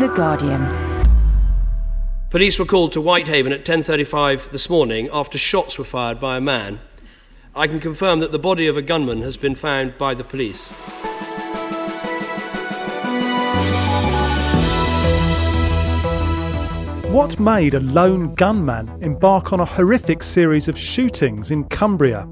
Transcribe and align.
The 0.00 0.08
Guardian. 0.08 0.66
Police 2.30 2.58
were 2.58 2.64
called 2.64 2.92
to 2.92 3.02
Whitehaven 3.02 3.52
at 3.52 3.66
10:35 3.66 4.50
this 4.50 4.70
morning 4.70 5.10
after 5.12 5.36
shots 5.36 5.78
were 5.78 5.84
fired 5.84 6.18
by 6.18 6.38
a 6.38 6.40
man. 6.40 6.80
I 7.54 7.66
can 7.66 7.80
confirm 7.80 8.20
that 8.20 8.32
the 8.32 8.38
body 8.38 8.66
of 8.66 8.78
a 8.78 8.80
gunman 8.80 9.20
has 9.20 9.36
been 9.36 9.54
found 9.54 9.98
by 9.98 10.14
the 10.14 10.24
police. 10.24 11.04
What 17.10 17.38
made 17.38 17.74
a 17.74 17.80
lone 17.80 18.34
gunman 18.36 18.88
embark 19.02 19.52
on 19.52 19.60
a 19.60 19.66
horrific 19.66 20.22
series 20.22 20.66
of 20.66 20.78
shootings 20.78 21.50
in 21.50 21.64
Cumbria? 21.64 22.26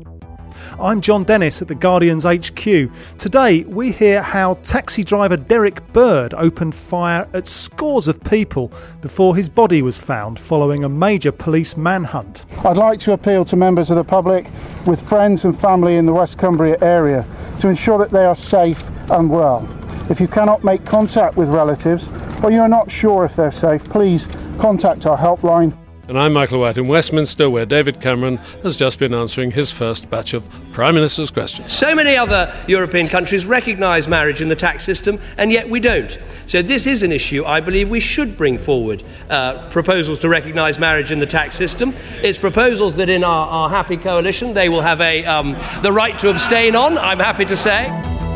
I'm 0.80 1.00
Jon 1.00 1.25
Dennis 1.25 1.62
at 1.62 1.69
the 1.69 1.75
Guardian's 1.75 2.25
HQ. 2.25 2.91
Today, 3.19 3.62
we 3.64 3.91
hear 3.91 4.23
how 4.23 4.55
taxi 4.62 5.02
driver 5.02 5.37
Derrick 5.37 5.84
Bird 5.93 6.34
opened 6.34 6.75
fire 6.75 7.29
at 7.33 7.46
scores 7.46 8.06
of 8.06 8.23
people 8.23 8.73
before 9.01 9.34
his 9.34 9.48
body 9.48 9.83
was 9.83 9.98
found 9.98 10.38
following 10.38 10.84
a 10.84 10.88
major 10.88 11.33
police 11.33 11.77
manhunt. 11.77 12.46
I'd 12.65 12.77
like 12.77 13.01
to 13.01 13.12
appeal 13.12 13.45
to 13.46 13.57
members 13.57 13.91
of 13.91 13.96
the 13.96 14.05
public 14.05 14.46
with 14.87 15.01
friends 15.01 15.45
and 15.45 15.59
family 15.59 15.96
in 15.96 16.07
the 16.07 16.12
West 16.12 16.38
Cumbria 16.38 16.77
area 16.80 17.27
to 17.60 17.69
ensure 17.69 17.98
that 17.98 18.10
they 18.10 18.24
are 18.24 18.37
safe 18.37 18.88
and 19.10 19.30
well. 19.30 19.69
If 20.10 20.21
you 20.21 20.29
cannot 20.29 20.65
make 20.65 20.85
contact 20.85 21.37
with 21.37 21.48
relatives 21.48 22.09
or 22.43 22.51
you 22.51 22.60
are 22.60 22.69
not 22.69 22.91
sure 22.91 23.24
if 23.24 23.35
they're 23.35 23.51
safe, 23.51 23.85
please 23.85 24.29
contact 24.59 25.07
our 25.07 25.19
helpline. 25.19 25.77
And 26.09 26.19
I'm 26.19 26.33
Michael 26.33 26.61
White 26.61 26.79
in 26.79 26.89
Westminster, 26.89 27.51
where 27.51 27.67
David 27.67 28.01
Cameron 28.01 28.39
has 28.62 28.79
just 28.79 28.99
been 28.99 29.12
answering 29.12 29.51
his 29.51 29.71
first 29.71 30.09
batch 30.09 30.33
of 30.33 30.49
Prime 30.73 30.95
Minister's 30.95 31.30
questions. 31.30 31.71
So 31.71 31.95
many 31.95 32.16
other 32.16 32.51
European 32.66 33.09
countries 33.09 33.45
recognise 33.45 34.09
marriage 34.09 34.41
in 34.41 34.49
the 34.49 34.57
tax 34.57 34.85
system, 34.85 35.21
and 35.37 35.52
yet 35.52 35.69
we 35.69 35.80
don't. 35.80 36.16
So, 36.47 36.63
this 36.63 36.87
is 36.87 37.02
an 37.02 37.13
issue 37.13 37.45
I 37.45 37.61
believe 37.61 37.91
we 37.91 38.01
should 38.01 38.39
bring 38.39 38.57
forward 38.57 39.05
uh, 39.29 39.69
proposals 39.69 40.19
to 40.21 40.30
recognise 40.30 40.79
marriage 40.79 41.13
in 41.13 41.19
the 41.19 41.27
tax 41.27 41.57
system. 41.57 41.93
It's 42.23 42.38
proposals 42.38 42.97
that 42.97 43.10
in 43.10 43.23
our, 43.23 43.47
our 43.47 43.69
happy 43.69 43.99
coalition 43.99 44.54
they 44.54 44.71
will 44.71 44.80
have 44.80 45.02
a, 45.02 45.27
um, 45.27 45.59
the 45.82 45.93
right 45.93 46.19
to 46.21 46.30
abstain 46.30 46.75
on, 46.75 46.97
I'm 46.97 47.19
happy 47.19 47.45
to 47.45 47.57
say. 47.57 48.27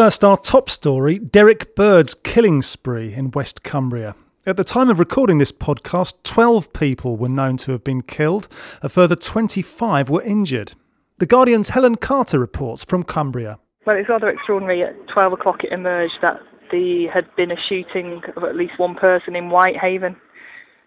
First, 0.00 0.22
our 0.22 0.36
top 0.36 0.70
story 0.70 1.18
Derrick 1.18 1.74
Bird's 1.74 2.14
killing 2.14 2.62
spree 2.62 3.12
in 3.12 3.32
West 3.32 3.64
Cumbria. 3.64 4.14
At 4.46 4.56
the 4.56 4.62
time 4.62 4.90
of 4.90 5.00
recording 5.00 5.38
this 5.38 5.50
podcast, 5.50 6.22
12 6.22 6.72
people 6.72 7.16
were 7.16 7.28
known 7.28 7.56
to 7.56 7.72
have 7.72 7.82
been 7.82 8.02
killed, 8.02 8.46
a 8.80 8.88
further 8.88 9.16
25 9.16 10.08
were 10.08 10.22
injured. 10.22 10.74
The 11.18 11.26
Guardian's 11.26 11.70
Helen 11.70 11.96
Carter 11.96 12.38
reports 12.38 12.84
from 12.84 13.02
Cumbria. 13.02 13.58
Well, 13.86 13.96
it's 13.96 14.08
rather 14.08 14.28
extraordinary. 14.28 14.84
At 14.84 14.94
12 15.08 15.32
o'clock, 15.32 15.64
it 15.64 15.72
emerged 15.72 16.18
that 16.22 16.38
there 16.70 17.10
had 17.10 17.26
been 17.34 17.50
a 17.50 17.60
shooting 17.68 18.22
of 18.36 18.44
at 18.44 18.54
least 18.54 18.78
one 18.78 18.94
person 18.94 19.34
in 19.34 19.50
Whitehaven 19.50 20.14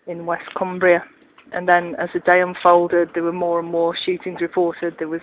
in 0.08 0.26
West 0.26 0.48
Cumbria. 0.58 1.04
And 1.52 1.68
then 1.68 1.96
as 1.96 2.08
the 2.14 2.22
day 2.22 2.40
unfolded, 2.40 3.10
there 3.14 3.24
were 3.24 3.34
more 3.34 3.60
and 3.60 3.68
more 3.68 3.94
shootings 3.94 4.40
reported. 4.40 4.96
There 5.00 5.10
was 5.10 5.20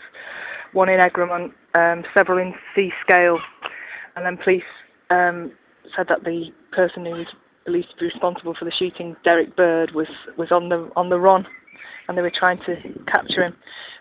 one 0.72 0.90
in 0.90 1.00
Egremont, 1.00 1.54
um, 1.72 2.04
several 2.12 2.36
in 2.36 2.54
Seascale, 2.74 3.40
and 4.16 4.24
then 4.24 4.36
police 4.42 4.62
um, 5.10 5.52
said 5.96 6.06
that 6.08 6.24
the 6.24 6.46
person 6.72 7.04
who 7.04 7.12
was 7.12 7.26
believed 7.64 7.88
to 7.90 7.96
be 8.00 8.06
responsible 8.06 8.54
for 8.58 8.64
the 8.64 8.72
shooting, 8.78 9.16
Derrick 9.24 9.56
Bird, 9.56 9.92
was 9.94 10.08
was 10.36 10.50
on 10.50 10.68
the 10.68 10.90
on 10.96 11.08
the 11.08 11.18
run, 11.18 11.46
and 12.08 12.16
they 12.16 12.22
were 12.22 12.32
trying 12.36 12.58
to 12.66 12.76
capture 13.10 13.44
him. 13.44 13.56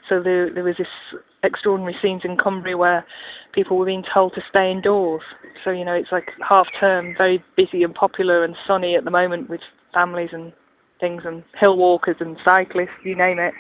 So 0.09 0.21
there 0.21 0.53
there 0.53 0.63
was 0.63 0.75
this 0.77 1.21
extraordinary 1.43 1.95
scenes 2.01 2.21
in 2.23 2.37
Cumbria 2.37 2.77
where 2.77 3.05
people 3.53 3.77
were 3.77 3.85
being 3.85 4.03
told 4.13 4.33
to 4.35 4.41
stay 4.49 4.71
indoors. 4.71 5.21
So 5.63 5.71
you 5.71 5.85
know 5.85 5.93
it's 5.93 6.11
like 6.11 6.29
half 6.47 6.67
term, 6.79 7.13
very 7.17 7.43
busy 7.55 7.83
and 7.83 7.93
popular 7.93 8.43
and 8.43 8.55
sunny 8.65 8.95
at 8.95 9.03
the 9.03 9.11
moment 9.11 9.49
with 9.49 9.61
families 9.93 10.29
and 10.31 10.53
things 10.99 11.23
and 11.25 11.43
hill 11.59 11.77
walkers 11.77 12.15
and 12.19 12.37
cyclists, 12.43 13.03
you 13.03 13.15
name 13.15 13.39
it 13.39 13.53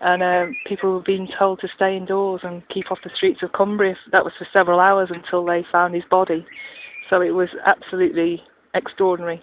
and 0.00 0.22
uh, 0.22 0.46
people 0.66 0.92
were 0.92 1.02
being 1.02 1.28
told 1.38 1.60
to 1.60 1.68
stay 1.74 1.96
indoors 1.96 2.40
and 2.44 2.62
keep 2.68 2.90
off 2.90 2.98
the 3.02 3.10
streets 3.14 3.42
of 3.42 3.52
Cumbria. 3.52 3.96
That 4.12 4.24
was 4.24 4.32
for 4.38 4.46
several 4.52 4.80
hours 4.80 5.08
until 5.10 5.44
they 5.44 5.64
found 5.70 5.94
his 5.94 6.04
body. 6.10 6.46
So 7.10 7.20
it 7.20 7.30
was 7.30 7.48
absolutely 7.66 8.42
extraordinary. 8.74 9.42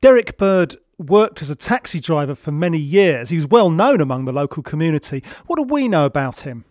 Derrick 0.00 0.36
Bird 0.36 0.76
worked 0.98 1.42
as 1.42 1.50
a 1.50 1.54
taxi 1.54 2.00
driver 2.00 2.34
for 2.34 2.52
many 2.52 2.78
years. 2.78 3.30
He 3.30 3.36
was 3.36 3.46
well 3.46 3.70
known 3.70 4.00
among 4.00 4.24
the 4.24 4.32
local 4.32 4.62
community. 4.62 5.22
What 5.46 5.56
do 5.56 5.62
we 5.62 5.88
know 5.88 6.06
about 6.06 6.40
him? 6.40 6.64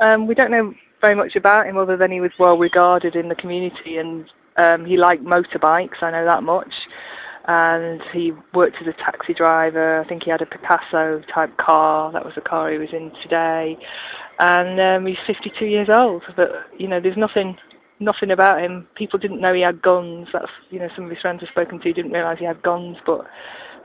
Um, 0.00 0.26
we 0.26 0.34
don't 0.34 0.50
know 0.50 0.74
very 1.00 1.14
much 1.14 1.36
about 1.36 1.66
him 1.66 1.76
other 1.76 1.96
than 1.96 2.10
he 2.10 2.20
was 2.20 2.30
well 2.38 2.58
regarded 2.58 3.14
in 3.14 3.28
the 3.28 3.34
community 3.34 3.96
and 3.96 4.26
um, 4.56 4.84
he 4.84 4.96
liked 4.96 5.24
motorbikes, 5.24 6.02
I 6.02 6.10
know 6.10 6.24
that 6.24 6.42
much 6.42 6.72
and 7.48 8.02
he 8.12 8.32
worked 8.52 8.76
as 8.80 8.86
a 8.86 8.92
taxi 8.92 9.32
driver. 9.32 10.00
I 10.00 10.06
think 10.06 10.22
he 10.22 10.30
had 10.30 10.42
a 10.42 10.46
Picasso 10.46 11.22
type 11.34 11.56
car. 11.56 12.12
That 12.12 12.24
was 12.24 12.34
the 12.34 12.42
car 12.42 12.70
he 12.70 12.76
was 12.76 12.90
in 12.92 13.10
today. 13.22 13.78
And 14.38 14.78
um, 14.78 15.06
he's 15.06 15.16
52 15.26 15.64
years 15.64 15.88
old. 15.90 16.22
But 16.36 16.50
you 16.78 16.86
know, 16.86 17.00
there's 17.00 17.16
nothing, 17.16 17.56
nothing 18.00 18.30
about 18.30 18.60
him. 18.62 18.86
People 18.96 19.18
didn't 19.18 19.40
know 19.40 19.54
he 19.54 19.62
had 19.62 19.80
guns. 19.80 20.28
That's 20.30 20.52
you 20.68 20.78
know, 20.78 20.88
some 20.94 21.06
of 21.06 21.10
his 21.10 21.20
friends 21.20 21.40
have 21.40 21.48
spoken 21.48 21.80
to 21.80 21.92
didn't 21.92 22.12
realise 22.12 22.38
he 22.38 22.44
had 22.44 22.62
guns. 22.62 22.98
But 23.06 23.22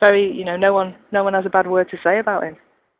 very, 0.02 0.30
you 0.30 0.44
know, 0.44 0.58
no 0.58 0.74
one, 0.74 0.94
no 1.14 1.24
one 1.24 1.34
has 1.34 1.46
a 1.46 1.50
bad 1.50 1.68
word 1.68 1.90
to 1.92 1.98
say 2.04 2.20
about 2.20 2.44
him. 2.44 2.58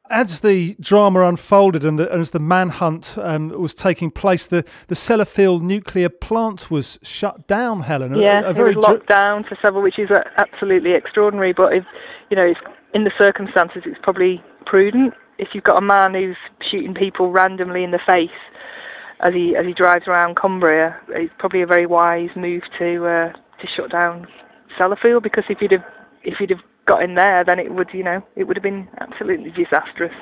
As 0.10 0.42
the 0.42 0.76
drama 0.80 1.22
unfolded 1.22 1.86
and 1.86 1.98
the, 1.98 2.12
as 2.12 2.32
the 2.32 2.40
manhunt 2.40 3.16
um, 3.18 3.50
was 3.50 3.74
taking 3.74 4.12
place, 4.12 4.48
the, 4.48 4.66
the 4.88 4.96
Sellafield 4.96 5.62
nuclear 5.62 6.10
plant 6.10 6.70
was 6.70 7.00
shut 7.04 7.48
down, 7.48 7.82
Helen. 7.82 8.16
Yeah, 8.16 8.42
a, 8.42 8.54
a 8.54 8.66
it 8.68 8.76
was 8.76 8.88
locked 8.88 9.08
down 9.08 9.46
for 9.46 9.58
several, 9.62 9.82
which 9.82 9.98
is 9.98 10.10
absolutely 10.38 10.92
extraordinary. 10.92 11.54
But 11.54 11.74
if 11.74 11.86
you 12.30 12.36
know, 12.36 12.54
in 12.94 13.06
the 13.06 13.12
circumstances, 13.18 13.84
it's 13.86 14.00
probably 14.04 14.44
prudent. 14.66 15.14
If 15.38 15.50
you've 15.54 15.64
got 15.64 15.78
a 15.78 15.82
man 15.82 16.14
who's 16.14 16.38
shooting 16.70 16.94
people 16.94 17.32
randomly 17.32 17.84
in 17.84 17.92
the 17.92 18.00
face 18.06 18.30
as 19.22 19.34
he 19.34 19.56
as 19.56 19.66
he 19.66 19.74
drives 19.74 20.08
around 20.08 20.36
Cumbria, 20.36 21.00
it's 21.10 21.34
probably 21.40 21.62
a 21.62 21.68
very 21.68 21.86
wise 21.86 22.30
move 22.36 22.64
to 22.78 23.06
uh, 23.06 23.32
to 23.32 23.68
shut 23.76 23.92
down 23.92 24.28
Sellafield 24.78 25.24
because 25.24 25.46
if 25.50 25.62
you'd 25.62 25.72
have 25.72 25.86
if 26.24 26.40
you'd 26.40 26.50
have 26.50 26.60
got 26.86 27.04
in 27.04 27.16
there, 27.16 27.44
then 27.44 27.60
it 27.60 27.74
would, 27.74 27.90
you 27.94 28.04
know, 28.04 28.24
it 28.36 28.46
would 28.46 28.58
have 28.58 28.64
been 28.64 28.88
absolutely 29.00 29.52
disastrous. 29.52 30.14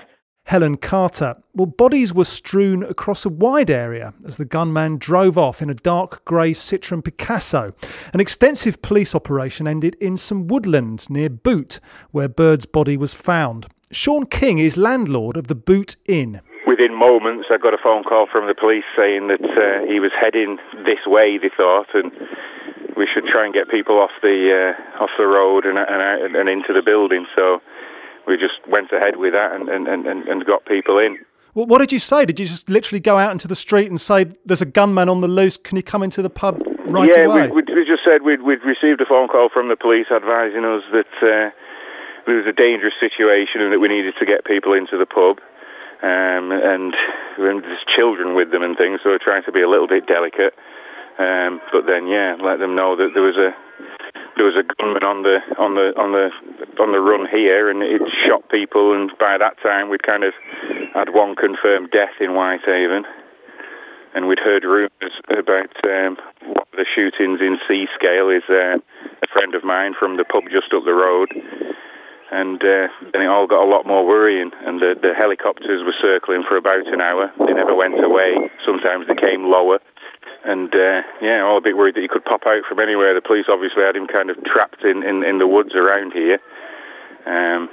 Helen 0.45 0.77
Carter. 0.77 1.35
Well, 1.53 1.67
bodies 1.67 2.13
were 2.13 2.25
strewn 2.25 2.83
across 2.83 3.25
a 3.25 3.29
wide 3.29 3.69
area 3.69 4.13
as 4.25 4.37
the 4.37 4.45
gunman 4.45 4.97
drove 4.97 5.37
off 5.37 5.61
in 5.61 5.69
a 5.69 5.75
dark 5.75 6.25
grey 6.25 6.51
Citroen 6.51 7.03
Picasso. 7.03 7.73
An 8.13 8.19
extensive 8.19 8.81
police 8.81 9.13
operation 9.15 9.67
ended 9.67 9.95
in 10.01 10.17
some 10.17 10.47
woodland 10.47 11.09
near 11.09 11.29
Boot, 11.29 11.79
where 12.11 12.27
Bird's 12.27 12.65
body 12.65 12.97
was 12.97 13.13
found. 13.13 13.67
Sean 13.91 14.25
King 14.25 14.57
is 14.57 14.77
landlord 14.77 15.37
of 15.37 15.47
the 15.47 15.55
Boot 15.55 15.95
Inn. 16.07 16.41
Within 16.65 16.95
moments, 16.95 17.47
I 17.51 17.57
got 17.57 17.73
a 17.73 17.77
phone 17.81 18.03
call 18.03 18.27
from 18.31 18.47
the 18.47 18.55
police 18.55 18.85
saying 18.95 19.27
that 19.27 19.43
uh, 19.43 19.85
he 19.85 19.99
was 19.99 20.11
heading 20.19 20.57
this 20.85 21.05
way, 21.05 21.37
they 21.37 21.49
thought, 21.55 21.87
and 21.93 22.11
we 23.01 23.07
should 23.11 23.25
try 23.25 23.45
and 23.45 23.51
get 23.51 23.67
people 23.67 23.97
off 23.97 24.11
the 24.21 24.37
uh, 24.53 25.03
off 25.03 25.09
the 25.17 25.25
road 25.25 25.65
and, 25.65 25.79
and 25.79 26.35
and 26.35 26.47
into 26.47 26.71
the 26.71 26.83
building. 26.85 27.25
So 27.35 27.59
we 28.27 28.37
just 28.37 28.61
went 28.67 28.91
ahead 28.91 29.17
with 29.17 29.33
that 29.33 29.53
and 29.53 29.67
and, 29.69 29.87
and, 29.87 30.27
and 30.27 30.45
got 30.45 30.65
people 30.65 30.99
in. 30.99 31.17
Well, 31.55 31.65
what 31.65 31.79
did 31.79 31.91
you 31.91 31.97
say? 31.97 32.25
Did 32.25 32.39
you 32.39 32.45
just 32.45 32.69
literally 32.69 33.01
go 33.01 33.17
out 33.17 33.31
into 33.31 33.47
the 33.47 33.55
street 33.55 33.89
and 33.89 33.99
say, 33.99 34.25
"There's 34.45 34.61
a 34.61 34.69
gunman 34.69 35.09
on 35.09 35.21
the 35.21 35.27
loose. 35.27 35.57
Can 35.57 35.77
you 35.77 35.83
come 35.83 36.03
into 36.03 36.21
the 36.21 36.29
pub 36.29 36.61
right 36.85 37.09
yeah, 37.11 37.25
away?" 37.25 37.45
Yeah, 37.45 37.49
we, 37.49 37.63
we, 37.73 37.85
just 37.85 38.05
said 38.05 38.21
we'd, 38.21 38.43
we'd 38.43 38.63
received 38.63 39.01
a 39.01 39.05
phone 39.05 39.27
call 39.27 39.49
from 39.49 39.67
the 39.67 39.75
police 39.75 40.07
advising 40.13 40.63
us 40.63 40.83
that 40.93 41.13
uh, 41.25 41.49
there 42.27 42.37
was 42.37 42.45
a 42.45 42.53
dangerous 42.53 42.93
situation 42.99 43.61
and 43.61 43.73
that 43.73 43.79
we 43.79 43.87
needed 43.87 44.13
to 44.19 44.25
get 44.25 44.45
people 44.45 44.73
into 44.73 44.95
the 44.95 45.07
pub. 45.07 45.41
Um, 46.03 46.51
and, 46.51 46.95
and 47.37 47.63
there's 47.63 47.85
children 47.87 48.33
with 48.33 48.49
them 48.49 48.63
and 48.63 48.75
things, 48.75 49.01
so 49.03 49.09
we're 49.09 49.19
trying 49.19 49.43
to 49.43 49.51
be 49.51 49.61
a 49.61 49.69
little 49.69 49.87
bit 49.87 50.07
delicate. 50.07 50.55
Um, 51.19 51.61
but 51.71 51.85
then, 51.85 52.07
yeah, 52.07 52.35
let 52.41 52.59
them 52.59 52.75
know 52.75 52.95
that 52.95 53.11
there 53.13 53.23
was 53.23 53.37
a 53.37 53.51
there 54.37 54.45
was 54.45 54.55
a 54.55 54.63
gunman 54.63 55.03
on 55.03 55.23
the 55.23 55.37
on 55.59 55.75
the 55.75 55.93
on 55.99 56.11
the 56.13 56.29
on 56.81 56.91
the 56.91 56.99
run 56.99 57.27
here, 57.29 57.69
and 57.69 57.83
it 57.83 58.01
shot 58.25 58.47
people. 58.49 58.93
And 58.93 59.11
by 59.19 59.37
that 59.37 59.59
time, 59.61 59.89
we'd 59.89 60.03
kind 60.03 60.23
of 60.23 60.33
had 60.93 61.13
one 61.13 61.35
confirmed 61.35 61.91
death 61.91 62.15
in 62.19 62.33
Whitehaven, 62.33 63.05
and 64.15 64.27
we'd 64.27 64.39
heard 64.39 64.63
rumours 64.63 65.13
about 65.29 65.75
um, 65.85 66.17
one 66.47 66.65
of 66.71 66.77
the 66.77 66.85
shootings 66.95 67.39
in 67.41 67.59
Seascale. 67.67 68.29
Is 68.29 68.47
uh, 68.49 68.79
a 69.21 69.27
friend 69.33 69.53
of 69.53 69.63
mine 69.63 69.93
from 69.99 70.17
the 70.17 70.25
pub 70.25 70.43
just 70.51 70.73
up 70.73 70.85
the 70.85 70.93
road. 70.93 71.29
And 72.31 72.63
uh, 72.63 72.87
then 73.11 73.23
it 73.23 73.27
all 73.27 73.45
got 73.45 73.61
a 73.61 73.69
lot 73.69 73.85
more 73.85 74.07
worrying, 74.07 74.51
and 74.63 74.79
the, 74.79 74.95
the 74.95 75.13
helicopters 75.13 75.83
were 75.83 75.93
circling 76.01 76.45
for 76.47 76.55
about 76.55 76.87
an 76.87 77.01
hour. 77.01 77.29
They 77.37 77.51
never 77.51 77.75
went 77.75 78.01
away. 78.01 78.49
Sometimes 78.65 79.05
they 79.07 79.15
came 79.15 79.51
lower 79.51 79.79
and 80.43 80.73
uh, 80.73 81.01
yeah, 81.21 81.41
all 81.43 81.57
a 81.57 81.61
bit 81.61 81.77
worried 81.77 81.95
that 81.95 82.01
he 82.01 82.07
could 82.07 82.25
pop 82.25 82.47
out 82.47 82.63
from 82.67 82.79
anywhere. 82.79 83.13
The 83.13 83.21
police 83.21 83.45
obviously 83.49 83.83
had 83.83 83.95
him 83.95 84.07
kind 84.07 84.29
of 84.29 84.43
trapped 84.43 84.83
in, 84.83 85.03
in, 85.03 85.23
in 85.23 85.37
the 85.37 85.47
woods 85.47 85.75
around 85.75 86.13
here. 86.13 86.39
Um, 87.25 87.69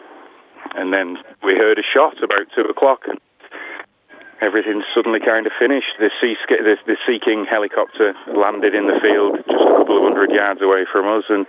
and 0.75 0.93
then 0.93 1.17
we 1.43 1.55
heard 1.55 1.79
a 1.79 1.83
shot 1.83 2.23
about 2.23 2.47
two 2.55 2.69
o'clock. 2.69 3.09
And 3.09 3.19
everything's 4.41 4.85
suddenly 4.95 5.21
kind 5.21 5.47
of 5.47 5.53
finished. 5.59 5.97
The 5.99 6.11
Sea, 6.21 6.37
the, 6.49 6.77
the 6.87 6.97
sea 7.07 7.19
helicopter 7.49 8.15
landed 8.37 8.75
in 8.75 8.87
the 8.87 8.99
field 9.03 9.37
just 9.49 9.65
a 9.65 9.75
couple 9.79 9.99
of 9.99 10.03
hundred 10.05 10.31
yards 10.31 10.63
away 10.63 10.85
from 10.91 11.09
us, 11.09 11.25
and 11.29 11.47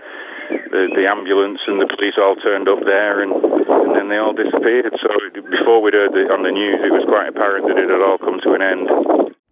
the, 0.71 0.89
the 0.95 1.05
ambulance 1.05 1.59
and 1.67 1.81
the 1.81 1.87
police 1.87 2.15
all 2.17 2.35
turned 2.35 2.67
up 2.67 2.79
there, 2.85 3.21
and, 3.21 3.33
and 3.33 3.95
then 3.95 4.09
they 4.09 4.17
all 4.17 4.33
disappeared. 4.33 4.95
So 5.01 5.09
before 5.33 5.81
we'd 5.81 5.93
heard 5.93 6.13
the, 6.13 6.31
on 6.33 6.43
the 6.43 6.51
news, 6.51 6.81
it 6.81 6.93
was 6.93 7.05
quite 7.05 7.29
apparent 7.29 7.67
that 7.67 7.77
it 7.77 7.89
had 7.89 8.01
all 8.01 8.17
come 8.17 8.39
to 8.41 8.53
an 8.53 8.61
end. 8.61 8.87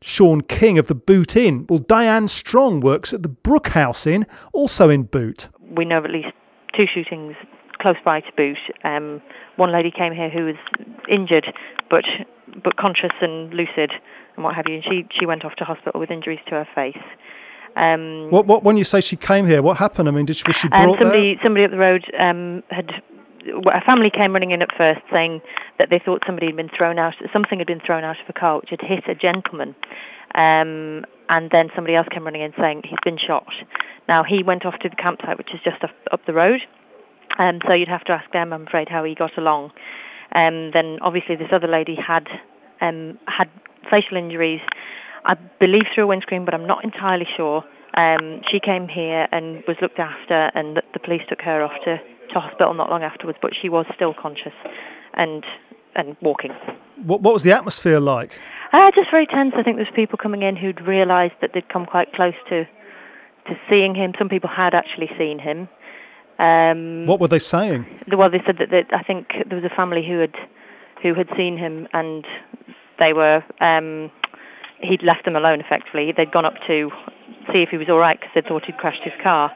Sean 0.02 0.42
King 0.42 0.78
of 0.78 0.88
the 0.88 0.96
Boot 0.96 1.36
Inn. 1.36 1.66
Well, 1.70 1.80
Diane 1.80 2.28
Strong 2.28 2.82
works 2.82 3.14
at 3.14 3.24
the 3.24 3.30
Brook 3.30 3.70
House 3.70 4.06
Inn, 4.06 4.26
also 4.54 4.90
in 4.90 5.04
Boot. 5.04 5.50
We 5.76 5.86
know 5.86 5.98
of 6.00 6.06
at 6.06 6.12
least 6.12 6.30
two 6.76 6.86
shootings 6.92 7.36
close 7.80 7.98
by 8.04 8.22
to 8.22 8.32
Boot. 8.36 8.58
Um, 8.84 9.22
one 9.56 9.72
lady 9.72 9.92
came 9.92 10.14
here 10.14 10.30
who 10.30 10.46
was 10.46 10.56
injured, 11.10 11.48
but 11.90 12.06
but 12.64 12.78
conscious 12.78 13.12
and 13.22 13.54
lucid 13.54 13.92
and 14.36 14.44
what 14.44 14.56
have 14.56 14.66
you. 14.68 14.76
And 14.76 14.84
she 14.84 15.08
she 15.18 15.26
went 15.26 15.46
off 15.46 15.56
to 15.56 15.64
hospital 15.64 16.00
with 16.00 16.12
injuries 16.12 16.40
to 16.48 16.52
her 16.52 16.68
face. 16.76 16.98
Um, 17.76 18.32
what, 18.32 18.48
what, 18.48 18.64
when 18.64 18.76
you 18.76 18.84
say 18.84 19.02
she 19.02 19.16
came 19.16 19.46
here, 19.46 19.62
what 19.62 19.78
happened? 19.78 20.08
I 20.08 20.12
mean, 20.12 20.26
did 20.26 20.36
she, 20.36 20.44
was 20.48 20.56
she 20.56 20.68
brought 20.68 20.82
um, 20.82 20.98
somebody, 20.98 21.36
there? 21.36 21.44
Somebody 21.44 21.66
up 21.66 21.72
the 21.72 21.78
road 21.78 22.06
um, 22.18 22.64
had. 22.70 22.90
A 23.48 23.82
family 23.86 24.10
came 24.10 24.34
running 24.34 24.52
in 24.52 24.62
at 24.62 24.76
first, 24.78 25.02
saying 25.12 25.42
that 25.80 25.90
they 25.90 26.00
thought 26.00 26.24
somebody 26.26 26.48
had 26.48 26.56
been 26.56 26.70
thrown 26.76 27.00
out. 27.00 27.16
Something 27.32 27.60
had 27.60 27.68
been 27.68 27.82
thrown 27.86 28.04
out 28.04 28.18
of 28.22 28.30
a 28.30 28.34
car, 28.34 28.60
which 28.60 28.70
had 28.70 28.82
hit 28.82 29.08
a 29.08 29.16
gentleman. 29.16 29.76
Um, 30.36 31.06
and 31.30 31.50
then 31.52 31.70
somebody 31.76 31.96
else 31.96 32.08
came 32.12 32.26
running 32.26 32.42
in 32.42 32.54
saying 32.60 32.84
he's 32.86 33.00
been 33.04 33.18
shot. 33.18 33.48
Now 34.08 34.24
he 34.24 34.44
went 34.44 34.66
off 34.66 34.80
to 34.80 34.90
the 34.90 34.96
campsite, 34.96 35.38
which 35.38 35.54
is 35.54 35.60
just 35.64 35.84
up, 35.84 35.92
up 36.12 36.26
the 36.26 36.34
road. 36.34 36.62
Um, 37.38 37.60
so 37.68 37.74
you'd 37.74 37.88
have 37.88 38.04
to 38.06 38.14
ask 38.14 38.32
them, 38.32 38.54
I'm 38.54 38.68
afraid, 38.68 38.90
how 38.90 39.04
he 39.04 39.16
got 39.16 39.38
along. 39.38 39.72
Um, 40.34 40.72
then 40.72 41.00
obviously 41.02 41.36
this 41.36 41.50
other 41.52 41.68
lady 41.68 41.96
had 41.96 42.28
um, 42.82 43.18
had 43.28 43.50
facial 43.90 44.18
injuries, 44.18 44.62
I 45.26 45.36
believe 45.60 45.84
through 45.94 46.06
a 46.06 46.08
windscreen, 46.08 46.46
but 46.46 46.54
I'm 46.54 46.68
not 46.68 46.84
entirely 46.84 47.28
sure. 47.36 47.64
Um, 47.96 48.42
she 48.52 48.60
came 48.60 48.88
here 48.88 49.28
and 49.32 49.64
was 49.68 49.78
looked 49.82 50.00
after, 50.00 50.52
and 50.54 50.78
the, 50.78 50.84
the 50.94 51.00
police 51.00 51.22
took 51.28 51.42
her 51.42 51.64
off 51.64 51.74
to, 51.86 51.98
to 52.30 52.40
hospital 52.40 52.74
not 52.74 52.90
long 52.90 53.04
afterwards. 53.04 53.40
But 53.42 53.54
she 53.60 53.70
was 53.70 53.86
still 53.96 54.14
conscious 54.14 54.54
and 55.14 55.44
and 55.96 56.16
walking. 56.22 56.52
What, 57.04 57.22
what 57.22 57.34
was 57.34 57.44
the 57.44 57.52
atmosphere 57.52 58.00
like? 58.00 58.40
Uh, 58.74 58.92
just 58.92 59.10
very 59.10 59.26
tense. 59.26 59.54
I 59.58 59.64
think 59.64 59.78
there's 59.78 59.88
people 59.96 60.18
coming 60.18 60.42
in 60.42 60.56
who'd 60.56 60.82
realised 60.82 61.34
that 61.42 61.52
they'd 61.54 61.70
come 61.70 61.86
quite 61.86 62.14
close 62.14 62.36
to 62.50 62.66
to 63.46 63.56
seeing 63.70 63.96
him. 63.96 64.14
Some 64.18 64.30
people 64.30 64.50
had 64.50 64.74
actually 64.74 65.10
seen 65.18 65.40
him. 65.40 65.70
Um, 66.40 67.06
what 67.06 67.20
were 67.20 67.28
they 67.28 67.40
saying? 67.40 67.86
Well, 68.12 68.30
they 68.30 68.42
said 68.46 68.58
that, 68.60 68.70
that 68.70 68.94
I 68.94 69.02
think 69.02 69.28
there 69.48 69.60
was 69.60 69.70
a 69.70 69.76
family 69.76 70.06
who 70.06 70.20
had 70.20 70.36
who 71.02 71.14
had 71.14 71.30
seen 71.36 71.58
him, 71.58 71.88
and 71.94 72.26
they 73.00 73.14
were 73.14 73.44
um, 73.62 74.12
he'd 74.82 75.04
left 75.04 75.26
them 75.26 75.36
alone. 75.36 75.62
Effectively, 75.62 76.14
they'd 76.16 76.32
gone 76.32 76.46
up 76.46 76.56
to 76.68 76.92
see 77.52 77.62
if 77.62 77.70
he 77.70 77.78
was 77.78 77.90
all 77.90 77.98
right 77.98 78.20
because 78.20 78.34
they 78.36 78.48
thought 78.48 78.66
he'd 78.66 78.78
crashed 78.78 79.04
his 79.04 79.14
car, 79.24 79.52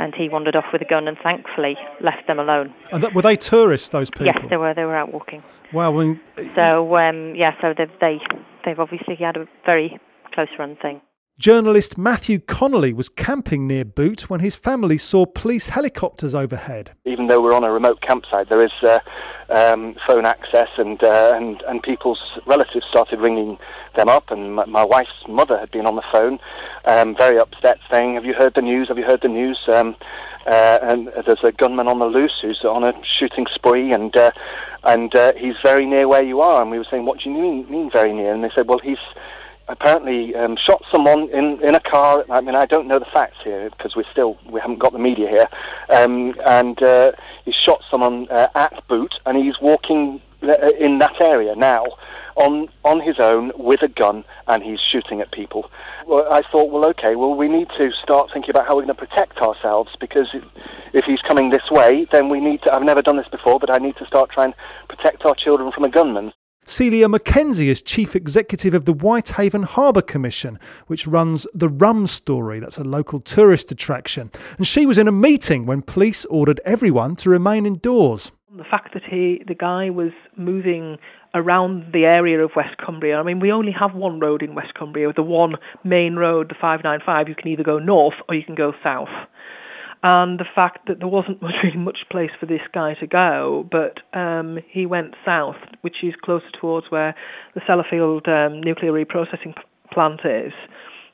and 0.00 0.14
he 0.14 0.28
wandered 0.28 0.56
off 0.56 0.64
with 0.72 0.82
a 0.82 0.84
gun 0.84 1.06
and 1.06 1.16
thankfully 1.22 1.76
left 2.00 2.26
them 2.26 2.38
alone. 2.38 2.74
And 2.92 3.02
that, 3.02 3.14
were 3.14 3.22
they 3.22 3.36
tourists? 3.36 3.90
Those 3.90 4.10
people? 4.10 4.26
Yes, 4.26 4.44
they 4.48 4.56
were. 4.56 4.74
They 4.74 4.84
were 4.84 4.96
out 4.96 5.12
walking. 5.12 5.42
Wow. 5.72 5.92
Mean, 5.92 6.20
so 6.54 6.96
um, 6.96 7.34
yeah, 7.34 7.54
so 7.60 7.74
they've 7.76 7.90
they 8.00 8.20
they've 8.64 8.80
obviously 8.80 9.16
had 9.16 9.36
a 9.36 9.46
very 9.66 9.98
close 10.32 10.48
run 10.58 10.76
thing. 10.76 11.00
Journalist 11.40 11.96
Matthew 11.96 12.38
Connolly 12.38 12.92
was 12.92 13.08
camping 13.08 13.66
near 13.66 13.82
Boot 13.82 14.28
when 14.28 14.40
his 14.40 14.56
family 14.56 14.98
saw 14.98 15.24
police 15.24 15.70
helicopters 15.70 16.34
overhead. 16.34 16.90
Even 17.06 17.28
though 17.28 17.40
we're 17.40 17.54
on 17.54 17.64
a 17.64 17.72
remote 17.72 18.02
campsite, 18.02 18.50
there 18.50 18.62
is 18.62 18.72
uh, 18.82 18.98
um, 19.48 19.96
phone 20.06 20.26
access, 20.26 20.68
and, 20.76 21.02
uh, 21.02 21.32
and 21.34 21.62
and 21.62 21.82
people's 21.82 22.20
relatives 22.46 22.84
started 22.90 23.20
ringing 23.20 23.56
them 23.96 24.10
up. 24.10 24.30
And 24.30 24.54
my, 24.54 24.66
my 24.66 24.84
wife's 24.84 25.24
mother 25.26 25.58
had 25.58 25.70
been 25.70 25.86
on 25.86 25.96
the 25.96 26.04
phone, 26.12 26.40
um, 26.84 27.16
very 27.16 27.38
upset, 27.38 27.78
saying, 27.90 28.16
"Have 28.16 28.26
you 28.26 28.34
heard 28.34 28.52
the 28.54 28.60
news? 28.60 28.88
Have 28.88 28.98
you 28.98 29.04
heard 29.04 29.22
the 29.22 29.28
news?" 29.28 29.58
Um, 29.68 29.96
uh, 30.46 30.78
and 30.82 31.10
there's 31.24 31.42
a 31.42 31.52
gunman 31.52 31.88
on 31.88 32.00
the 32.00 32.04
loose 32.04 32.38
who's 32.42 32.62
on 32.64 32.84
a 32.84 32.92
shooting 33.18 33.46
spree, 33.54 33.94
and 33.94 34.14
uh, 34.14 34.30
and 34.84 35.16
uh, 35.16 35.32
he's 35.38 35.56
very 35.64 35.86
near 35.86 36.06
where 36.06 36.22
you 36.22 36.42
are. 36.42 36.60
And 36.60 36.70
we 36.70 36.76
were 36.76 36.86
saying, 36.90 37.06
"What 37.06 37.20
do 37.20 37.30
you 37.30 37.34
mean, 37.34 37.70
mean 37.70 37.90
very 37.90 38.12
near?" 38.12 38.34
And 38.34 38.44
they 38.44 38.50
said, 38.54 38.68
"Well, 38.68 38.80
he's." 38.80 38.98
Apparently 39.68 40.34
um, 40.34 40.56
shot 40.56 40.82
someone 40.92 41.28
in, 41.30 41.62
in 41.62 41.74
a 41.74 41.80
car. 41.80 42.24
I 42.30 42.40
mean, 42.40 42.56
I 42.56 42.66
don't 42.66 42.88
know 42.88 42.98
the 42.98 43.06
facts 43.12 43.36
here 43.44 43.70
because 43.70 43.94
we're 43.96 44.10
still 44.10 44.38
we 44.50 44.60
haven't 44.60 44.78
got 44.78 44.92
the 44.92 44.98
media 44.98 45.28
here. 45.28 45.46
Um, 45.88 46.34
and 46.46 46.82
uh, 46.82 47.12
he 47.44 47.52
shot 47.52 47.82
someone 47.90 48.28
uh, 48.30 48.48
at 48.54 48.86
Boot, 48.88 49.14
and 49.26 49.36
he's 49.36 49.60
walking 49.60 50.20
uh, 50.42 50.54
in 50.78 50.98
that 50.98 51.20
area 51.20 51.54
now 51.54 51.84
on 52.36 52.68
on 52.84 53.00
his 53.00 53.16
own 53.18 53.52
with 53.56 53.82
a 53.82 53.88
gun, 53.88 54.24
and 54.48 54.62
he's 54.62 54.80
shooting 54.80 55.20
at 55.20 55.32
people. 55.32 55.70
Well, 56.06 56.26
I 56.32 56.42
thought, 56.50 56.70
well, 56.70 56.88
okay, 56.90 57.14
well, 57.14 57.34
we 57.34 57.48
need 57.48 57.68
to 57.78 57.90
start 58.02 58.30
thinking 58.32 58.50
about 58.50 58.66
how 58.66 58.76
we're 58.76 58.84
going 58.84 58.96
to 58.96 59.06
protect 59.06 59.38
ourselves 59.38 59.90
because 60.00 60.28
if, 60.34 60.42
if 60.92 61.04
he's 61.04 61.20
coming 61.20 61.50
this 61.50 61.70
way, 61.70 62.06
then 62.10 62.28
we 62.28 62.40
need 62.40 62.62
to. 62.62 62.72
I've 62.72 62.82
never 62.82 63.02
done 63.02 63.16
this 63.16 63.28
before, 63.28 63.60
but 63.60 63.70
I 63.70 63.78
need 63.78 63.96
to 63.96 64.06
start 64.06 64.30
trying 64.30 64.52
to 64.52 64.58
protect 64.88 65.24
our 65.24 65.34
children 65.34 65.70
from 65.72 65.84
a 65.84 65.90
gunman. 65.90 66.32
Celia 66.70 67.08
Mackenzie 67.08 67.68
is 67.68 67.82
Chief 67.82 68.14
Executive 68.14 68.74
of 68.74 68.84
the 68.84 68.92
Whitehaven 68.92 69.64
Harbour 69.64 70.02
Commission, 70.02 70.56
which 70.86 71.04
runs 71.04 71.44
the 71.52 71.68
Rum 71.68 72.06
Story. 72.06 72.60
That's 72.60 72.78
a 72.78 72.84
local 72.84 73.18
tourist 73.18 73.72
attraction. 73.72 74.30
And 74.56 74.64
she 74.64 74.86
was 74.86 74.96
in 74.96 75.08
a 75.08 75.12
meeting 75.12 75.66
when 75.66 75.82
police 75.82 76.24
ordered 76.26 76.60
everyone 76.64 77.16
to 77.16 77.28
remain 77.28 77.66
indoors. 77.66 78.30
The 78.56 78.62
fact 78.62 78.94
that 78.94 79.02
he, 79.02 79.42
the 79.48 79.54
guy 79.56 79.90
was 79.90 80.12
moving 80.36 80.98
around 81.34 81.92
the 81.92 82.04
area 82.04 82.38
of 82.38 82.52
West 82.54 82.76
Cumbria. 82.78 83.18
I 83.18 83.24
mean, 83.24 83.40
we 83.40 83.50
only 83.50 83.72
have 83.72 83.96
one 83.96 84.20
road 84.20 84.40
in 84.40 84.54
West 84.54 84.74
Cumbria, 84.74 85.12
the 85.12 85.24
one 85.24 85.56
main 85.82 86.14
road, 86.14 86.50
the 86.50 86.54
595. 86.54 87.28
You 87.28 87.34
can 87.34 87.48
either 87.48 87.64
go 87.64 87.80
north 87.80 88.14
or 88.28 88.36
you 88.36 88.44
can 88.44 88.54
go 88.54 88.74
south 88.80 89.08
and 90.02 90.40
the 90.40 90.46
fact 90.54 90.86
that 90.88 90.98
there 90.98 91.08
wasn't 91.08 91.42
really 91.42 91.76
much 91.76 91.98
place 92.10 92.30
for 92.38 92.46
this 92.46 92.62
guy 92.72 92.94
to 92.94 93.06
go, 93.06 93.68
but 93.70 93.98
um, 94.18 94.58
he 94.68 94.86
went 94.86 95.14
south, 95.24 95.56
which 95.82 95.96
is 96.02 96.14
closer 96.22 96.50
towards 96.58 96.90
where 96.90 97.14
the 97.54 97.60
Sellafield 97.60 98.28
um, 98.28 98.62
nuclear 98.62 98.92
reprocessing 98.92 99.54
plant 99.92 100.20
is, 100.24 100.52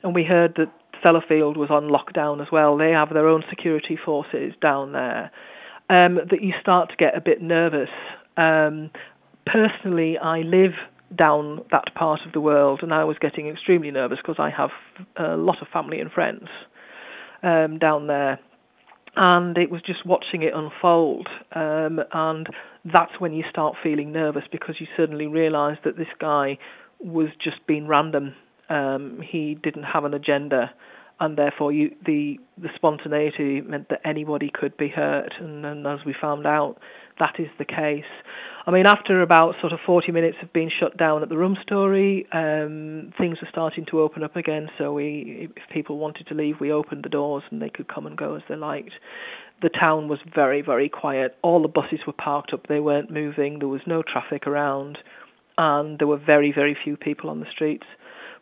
and 0.02 0.14
we 0.14 0.24
heard 0.24 0.54
that 0.56 0.72
Sellafield 1.04 1.56
was 1.56 1.70
on 1.70 1.88
lockdown 1.88 2.40
as 2.40 2.48
well. 2.50 2.76
They 2.76 2.90
have 2.90 3.12
their 3.12 3.28
own 3.28 3.44
security 3.48 3.98
forces 4.02 4.54
down 4.60 4.92
there. 4.92 5.30
Um, 5.88 6.16
that 6.30 6.42
you 6.42 6.52
start 6.60 6.90
to 6.90 6.96
get 6.96 7.16
a 7.16 7.20
bit 7.20 7.40
nervous. 7.40 7.90
Um, 8.36 8.90
personally, 9.46 10.18
I 10.18 10.40
live 10.40 10.72
down 11.14 11.60
that 11.70 11.94
part 11.94 12.22
of 12.26 12.32
the 12.32 12.40
world, 12.40 12.80
and 12.82 12.92
I 12.92 13.04
was 13.04 13.18
getting 13.20 13.46
extremely 13.46 13.92
nervous 13.92 14.18
because 14.18 14.40
I 14.40 14.50
have 14.50 14.70
a 15.16 15.36
lot 15.36 15.62
of 15.62 15.68
family 15.68 16.00
and 16.00 16.10
friends 16.10 16.48
um, 17.44 17.78
down 17.78 18.08
there 18.08 18.40
and 19.16 19.56
it 19.56 19.70
was 19.70 19.80
just 19.82 20.04
watching 20.04 20.42
it 20.42 20.52
unfold. 20.54 21.28
Um, 21.54 22.00
and 22.12 22.46
that's 22.84 23.18
when 23.18 23.32
you 23.32 23.44
start 23.50 23.74
feeling 23.82 24.12
nervous 24.12 24.44
because 24.52 24.76
you 24.78 24.86
suddenly 24.96 25.26
realise 25.26 25.78
that 25.84 25.96
this 25.96 26.08
guy 26.20 26.58
was 27.00 27.28
just 27.42 27.66
being 27.66 27.86
random. 27.86 28.34
Um, 28.68 29.20
he 29.26 29.54
didn't 29.54 29.84
have 29.84 30.04
an 30.04 30.12
agenda, 30.12 30.72
and 31.18 31.36
therefore 31.38 31.72
you, 31.72 31.94
the 32.04 32.38
the 32.58 32.68
spontaneity 32.74 33.62
meant 33.62 33.88
that 33.88 34.00
anybody 34.04 34.50
could 34.52 34.76
be 34.76 34.88
hurt. 34.88 35.32
And, 35.40 35.64
and 35.64 35.86
as 35.86 36.00
we 36.04 36.14
found 36.20 36.46
out, 36.46 36.78
that 37.18 37.36
is 37.38 37.48
the 37.58 37.64
case. 37.64 38.04
I 38.66 38.72
mean, 38.72 38.86
after 38.86 39.22
about 39.22 39.54
sort 39.60 39.72
of 39.72 39.78
40 39.86 40.10
minutes 40.10 40.38
of 40.42 40.52
being 40.52 40.70
shut 40.76 40.96
down 40.96 41.22
at 41.22 41.28
the 41.28 41.36
Rum 41.36 41.56
Story, 41.62 42.26
um, 42.32 43.12
things 43.16 43.38
were 43.40 43.48
starting 43.50 43.86
to 43.90 44.00
open 44.00 44.24
up 44.24 44.34
again. 44.34 44.68
So 44.76 44.92
we, 44.92 45.48
if 45.56 45.62
people 45.72 45.98
wanted 45.98 46.26
to 46.26 46.34
leave, 46.34 46.56
we 46.60 46.72
opened 46.72 47.04
the 47.04 47.08
doors 47.08 47.44
and 47.50 47.62
they 47.62 47.70
could 47.70 47.86
come 47.86 48.06
and 48.06 48.16
go 48.16 48.34
as 48.34 48.42
they 48.48 48.56
liked. 48.56 48.90
The 49.62 49.68
town 49.68 50.08
was 50.08 50.18
very, 50.34 50.62
very 50.62 50.88
quiet. 50.88 51.36
All 51.42 51.62
the 51.62 51.68
buses 51.68 52.00
were 52.06 52.12
parked 52.12 52.52
up; 52.52 52.66
they 52.66 52.80
weren't 52.80 53.10
moving. 53.10 53.60
There 53.60 53.68
was 53.68 53.80
no 53.86 54.02
traffic 54.02 54.46
around, 54.46 54.98
and 55.56 55.98
there 55.98 56.08
were 56.08 56.18
very, 56.18 56.52
very 56.52 56.76
few 56.82 56.96
people 56.96 57.30
on 57.30 57.40
the 57.40 57.46
streets. 57.50 57.86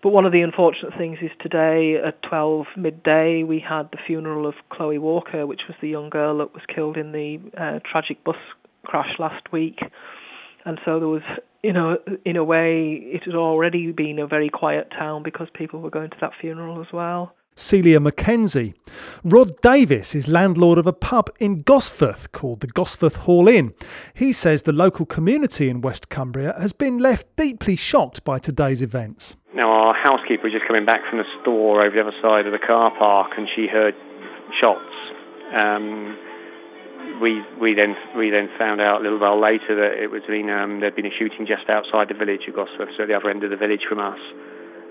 But 0.03 0.11
one 0.11 0.27
of 0.27 0.33
the 0.33 0.43
unfortunate 0.43 0.93
things 0.99 1.19
is 1.23 1.31
today 1.41 1.97
at 1.97 2.21
12 2.23 2.67
midday 2.77 3.43
we 3.43 3.59
had 3.59 3.91
the 3.91 3.99
funeral 4.07 4.47
of 4.47 4.55
Chloe 4.71 4.99
Walker, 4.99 5.47
which 5.47 5.63
was 5.69 5.77
the 5.81 5.89
young 5.89 6.11
girl 6.11 6.39
that 6.39 6.53
was 6.53 6.63
killed 6.75 6.97
in 6.97 7.13
the 7.13 7.39
uh, 7.57 7.79
tragic 7.91 8.23
bus 8.25 8.37
crash 8.85 9.19
last 9.19 9.53
week. 9.53 9.79
And 10.65 10.79
so 10.85 10.99
there 10.99 11.09
was, 11.09 11.23
you 11.63 11.73
know, 11.73 11.99
in 12.25 12.37
a 12.37 12.45
way, 12.45 13.01
it 13.03 13.25
had 13.25 13.35
already 13.35 13.93
been 13.93 14.19
a 14.19 14.27
very 14.27 14.49
quiet 14.49 14.91
town 14.97 15.23
because 15.23 15.49
people 15.55 15.81
were 15.81 15.91
going 15.91 16.11
to 16.11 16.17
that 16.21 16.33
funeral 16.41 16.81
as 16.81 16.93
well. 16.93 17.35
Celia 17.57 18.01
Mackenzie. 18.01 18.75
Rod 19.23 19.61
Davis 19.63 20.17
is 20.17 20.27
landlord 20.27 20.77
of 20.77 20.89
a 20.89 20.93
pub 20.93 21.31
in 21.39 21.59
Gosforth 21.59 22.33
called 22.33 22.61
the 22.61 22.67
Gosforth 22.67 23.19
Hall 23.19 23.47
Inn. 23.47 23.75
He 24.13 24.33
says 24.33 24.63
the 24.63 24.73
local 24.73 25.07
community 25.07 25.69
in 25.69 25.81
West 25.81 26.09
Cumbria 26.09 26.55
has 26.59 26.73
been 26.73 26.99
left 26.99 27.37
deeply 27.37 27.77
shocked 27.77 28.25
by 28.25 28.41
today's 28.41 28.83
events. 28.83 29.37
Now, 29.55 29.71
our 29.71 29.95
housekeeper 29.95 30.45
was 30.45 30.53
just 30.53 30.67
coming 30.67 30.85
back 30.85 31.03
from 31.09 31.19
the 31.19 31.25
store 31.43 31.81
over 31.81 31.95
the 31.95 32.01
other 32.01 32.17
side 32.21 32.47
of 32.47 32.53
the 32.53 32.59
car 32.59 32.91
park 32.99 33.33
and 33.39 33.49
she 33.55 33.69
heard 33.69 33.95
shots. 34.61 34.91
Um, 35.55 36.19
we 37.21 37.43
we 37.61 37.75
then 37.75 37.97
we 38.17 38.31
then 38.31 38.49
found 38.59 38.81
out 38.81 39.01
a 39.01 39.03
little 39.03 39.19
while 39.19 39.41
later 39.41 39.75
that 39.77 40.03
it 40.03 40.11
was 40.11 40.23
been 40.29 40.51
um, 40.51 40.81
there'd 40.81 40.97
been 40.97 41.07
a 41.07 41.17
shooting 41.19 41.47
just 41.47 41.69
outside 41.69 42.09
the 42.09 42.15
village 42.15 42.43
of 42.49 42.55
Gosforth, 42.55 42.97
so 42.97 43.03
at 43.03 43.09
the 43.09 43.15
other 43.15 43.31
end 43.31 43.45
of 43.45 43.51
the 43.51 43.57
village 43.57 43.83
from 43.89 44.01
us. 44.01 44.19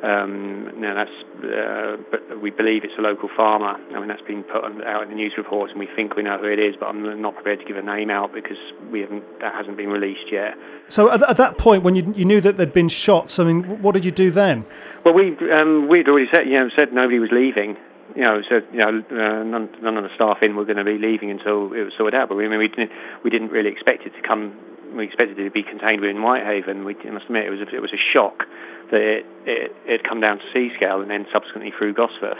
Um, 0.03 0.81
now 0.81 0.95
that's, 0.95 1.45
uh, 1.45 1.95
but 2.11 2.41
we 2.41 2.49
believe 2.51 2.83
it's 2.83 2.97
a 2.99 3.01
local 3.01 3.29
farmer. 3.37 3.79
I 3.95 3.99
mean 3.99 4.09
that's 4.09 4.21
been 4.21 4.43
put 4.43 4.65
out 4.83 5.03
in 5.03 5.09
the 5.09 5.15
news 5.15 5.33
reports, 5.37 5.71
and 5.71 5.79
we 5.79 5.87
think 5.95 6.15
we 6.15 6.23
know 6.23 6.37
who 6.37 6.47
it 6.47 6.59
is, 6.59 6.75
but 6.77 6.87
I'm 6.87 7.21
not 7.21 7.35
prepared 7.35 7.59
to 7.59 7.65
give 7.65 7.77
a 7.77 7.81
name 7.81 8.09
out 8.09 8.33
because 8.33 8.57
we 8.91 9.01
haven't 9.01 9.23
that 9.39 9.53
hasn't 9.55 9.77
been 9.77 9.89
released 9.89 10.31
yet. 10.31 10.55
So 10.89 11.09
at, 11.09 11.27
at 11.29 11.37
that 11.37 11.57
point, 11.57 11.83
when 11.83 11.95
you 11.95 12.13
you 12.15 12.25
knew 12.25 12.41
that 12.41 12.57
there'd 12.57 12.73
been 12.73 12.89
shots, 12.89 13.39
I 13.39 13.45
mean, 13.45 13.81
what 13.81 13.93
did 13.93 14.03
you 14.03 14.11
do 14.11 14.29
then? 14.29 14.65
Well, 15.05 15.13
we 15.13 15.37
um, 15.51 15.87
we'd 15.87 16.07
already 16.09 16.27
said 16.33 16.47
you 16.47 16.55
know 16.55 16.69
said 16.75 16.91
nobody 16.91 17.19
was 17.19 17.31
leaving. 17.31 17.77
You 18.15 18.23
know, 18.23 18.41
said 18.47 18.67
you 18.71 18.79
know 18.79 19.03
uh, 19.09 19.43
none, 19.43 19.69
none 19.81 19.97
of 19.97 20.03
the 20.03 20.13
staff 20.15 20.37
in 20.41 20.55
were 20.55 20.65
going 20.65 20.77
to 20.77 20.83
be 20.83 20.97
leaving 20.97 21.31
until 21.31 21.73
it 21.73 21.81
was 21.81 21.93
sorted 21.97 22.19
out. 22.19 22.29
But 22.29 22.35
we 22.35 22.45
I 22.45 22.49
mean 22.49 22.59
we 22.59 22.67
didn't 22.67 22.91
we 23.23 23.29
didn't 23.29 23.49
really 23.49 23.71
expect 23.71 24.05
it 24.05 24.13
to 24.13 24.21
come. 24.27 24.53
We 24.95 25.05
expected 25.05 25.39
it 25.39 25.45
to 25.45 25.51
be 25.51 25.63
contained 25.63 26.01
within 26.01 26.21
Whitehaven. 26.21 26.85
We 26.85 26.93
must 27.09 27.25
admit 27.25 27.45
it 27.45 27.49
was 27.49 27.61
a, 27.61 27.75
it 27.75 27.81
was 27.81 27.93
a 27.93 28.03
shock 28.13 28.45
that 28.91 29.01
it, 29.01 29.25
it 29.45 29.71
had 29.89 30.03
come 30.03 30.21
down 30.21 30.37
to 30.37 30.45
Seascale 30.53 31.01
and 31.01 31.09
then 31.09 31.25
subsequently 31.33 31.73
through 31.75 31.95
Gosforth. 31.95 32.37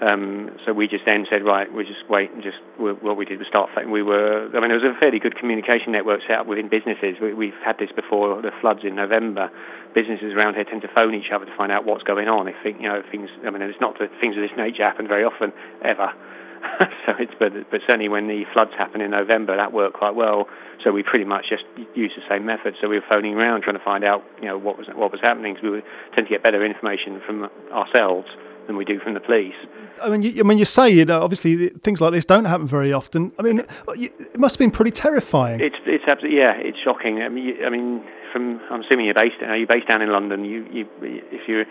Um, 0.00 0.50
so 0.64 0.72
we 0.72 0.86
just 0.86 1.04
then 1.06 1.26
said, 1.30 1.44
right, 1.44 1.72
we 1.72 1.82
just 1.82 2.08
wait 2.08 2.30
and 2.30 2.42
just 2.42 2.58
what 2.78 3.16
we 3.16 3.24
did 3.24 3.38
was 3.38 3.48
start. 3.48 3.70
We 3.90 4.02
were, 4.02 4.46
I 4.54 4.60
mean, 4.60 4.70
there 4.70 4.78
was 4.78 4.86
a 4.86 4.98
fairly 5.00 5.18
good 5.18 5.36
communication 5.36 5.90
network 5.90 6.20
set 6.22 6.38
up 6.38 6.46
within 6.46 6.68
businesses. 6.68 7.16
We, 7.20 7.50
have 7.50 7.62
had 7.64 7.78
this 7.78 7.90
before 7.90 8.40
the 8.40 8.52
floods 8.60 8.80
in 8.84 8.94
November. 8.94 9.50
Businesses 9.94 10.34
around 10.34 10.54
here 10.54 10.64
tend 10.64 10.82
to 10.82 10.88
phone 10.94 11.14
each 11.14 11.32
other 11.34 11.46
to 11.46 11.56
find 11.56 11.72
out 11.72 11.84
what's 11.84 12.04
going 12.04 12.28
on. 12.28 12.46
If 12.46 12.54
you 12.64 12.86
know 12.86 13.02
things, 13.10 13.28
I 13.44 13.50
mean, 13.50 13.62
it's 13.62 13.80
not 13.80 13.98
that 13.98 14.10
things 14.20 14.36
of 14.36 14.42
this 14.42 14.54
nature 14.56 14.84
happen 14.84 15.08
very 15.08 15.24
often 15.24 15.52
ever. 15.82 16.12
so 17.06 17.14
it's 17.18 17.32
but 17.38 17.52
but 17.70 17.80
certainly 17.86 18.08
when 18.08 18.28
the 18.28 18.44
floods 18.52 18.72
happened 18.76 19.02
in 19.02 19.10
November, 19.10 19.56
that 19.56 19.72
worked 19.72 19.96
quite 19.96 20.14
well. 20.14 20.46
So 20.84 20.92
we 20.92 21.02
pretty 21.02 21.24
much 21.24 21.46
just 21.48 21.64
used 21.94 22.14
the 22.16 22.22
same 22.28 22.46
method. 22.46 22.74
So 22.80 22.88
we 22.88 22.98
were 22.98 23.06
phoning 23.08 23.34
around 23.34 23.62
trying 23.62 23.78
to 23.78 23.84
find 23.84 24.04
out, 24.04 24.22
you 24.38 24.46
know, 24.46 24.58
what 24.58 24.76
was 24.76 24.86
what 24.94 25.10
was 25.10 25.20
happening. 25.22 25.54
Because 25.54 25.64
we 25.64 25.70
would 25.70 25.84
tend 26.14 26.26
to 26.26 26.30
get 26.30 26.42
better 26.42 26.64
information 26.64 27.20
from 27.26 27.48
ourselves 27.72 28.28
than 28.68 28.76
we 28.76 28.84
do 28.84 29.00
from 29.00 29.14
the 29.14 29.20
police. 29.20 29.56
I 30.00 30.08
mean, 30.08 30.22
you, 30.22 30.38
I 30.38 30.44
mean, 30.44 30.58
you 30.58 30.64
say 30.64 30.88
you 30.90 31.04
know, 31.04 31.20
obviously 31.20 31.70
things 31.70 32.00
like 32.00 32.12
this 32.12 32.24
don't 32.24 32.44
happen 32.44 32.66
very 32.66 32.92
often. 32.92 33.32
I 33.38 33.42
mean, 33.42 33.64
it 33.88 34.38
must 34.38 34.54
have 34.54 34.58
been 34.60 34.70
pretty 34.70 34.92
terrifying. 34.92 35.60
It's 35.60 35.76
it's 35.86 36.04
absolutely 36.06 36.38
yeah, 36.38 36.52
it's 36.54 36.78
shocking. 36.78 37.22
I 37.22 37.28
mean, 37.28 37.44
you, 37.44 37.66
I 37.66 37.70
mean, 37.70 38.04
from 38.32 38.60
I'm 38.70 38.82
assuming 38.82 39.06
you're 39.06 39.14
based 39.14 39.42
are 39.42 39.56
you 39.56 39.66
based 39.66 39.88
down 39.88 40.02
in 40.02 40.12
London? 40.12 40.44
You 40.44 40.64
you 40.70 40.86
if 41.02 41.48
you, 41.48 41.64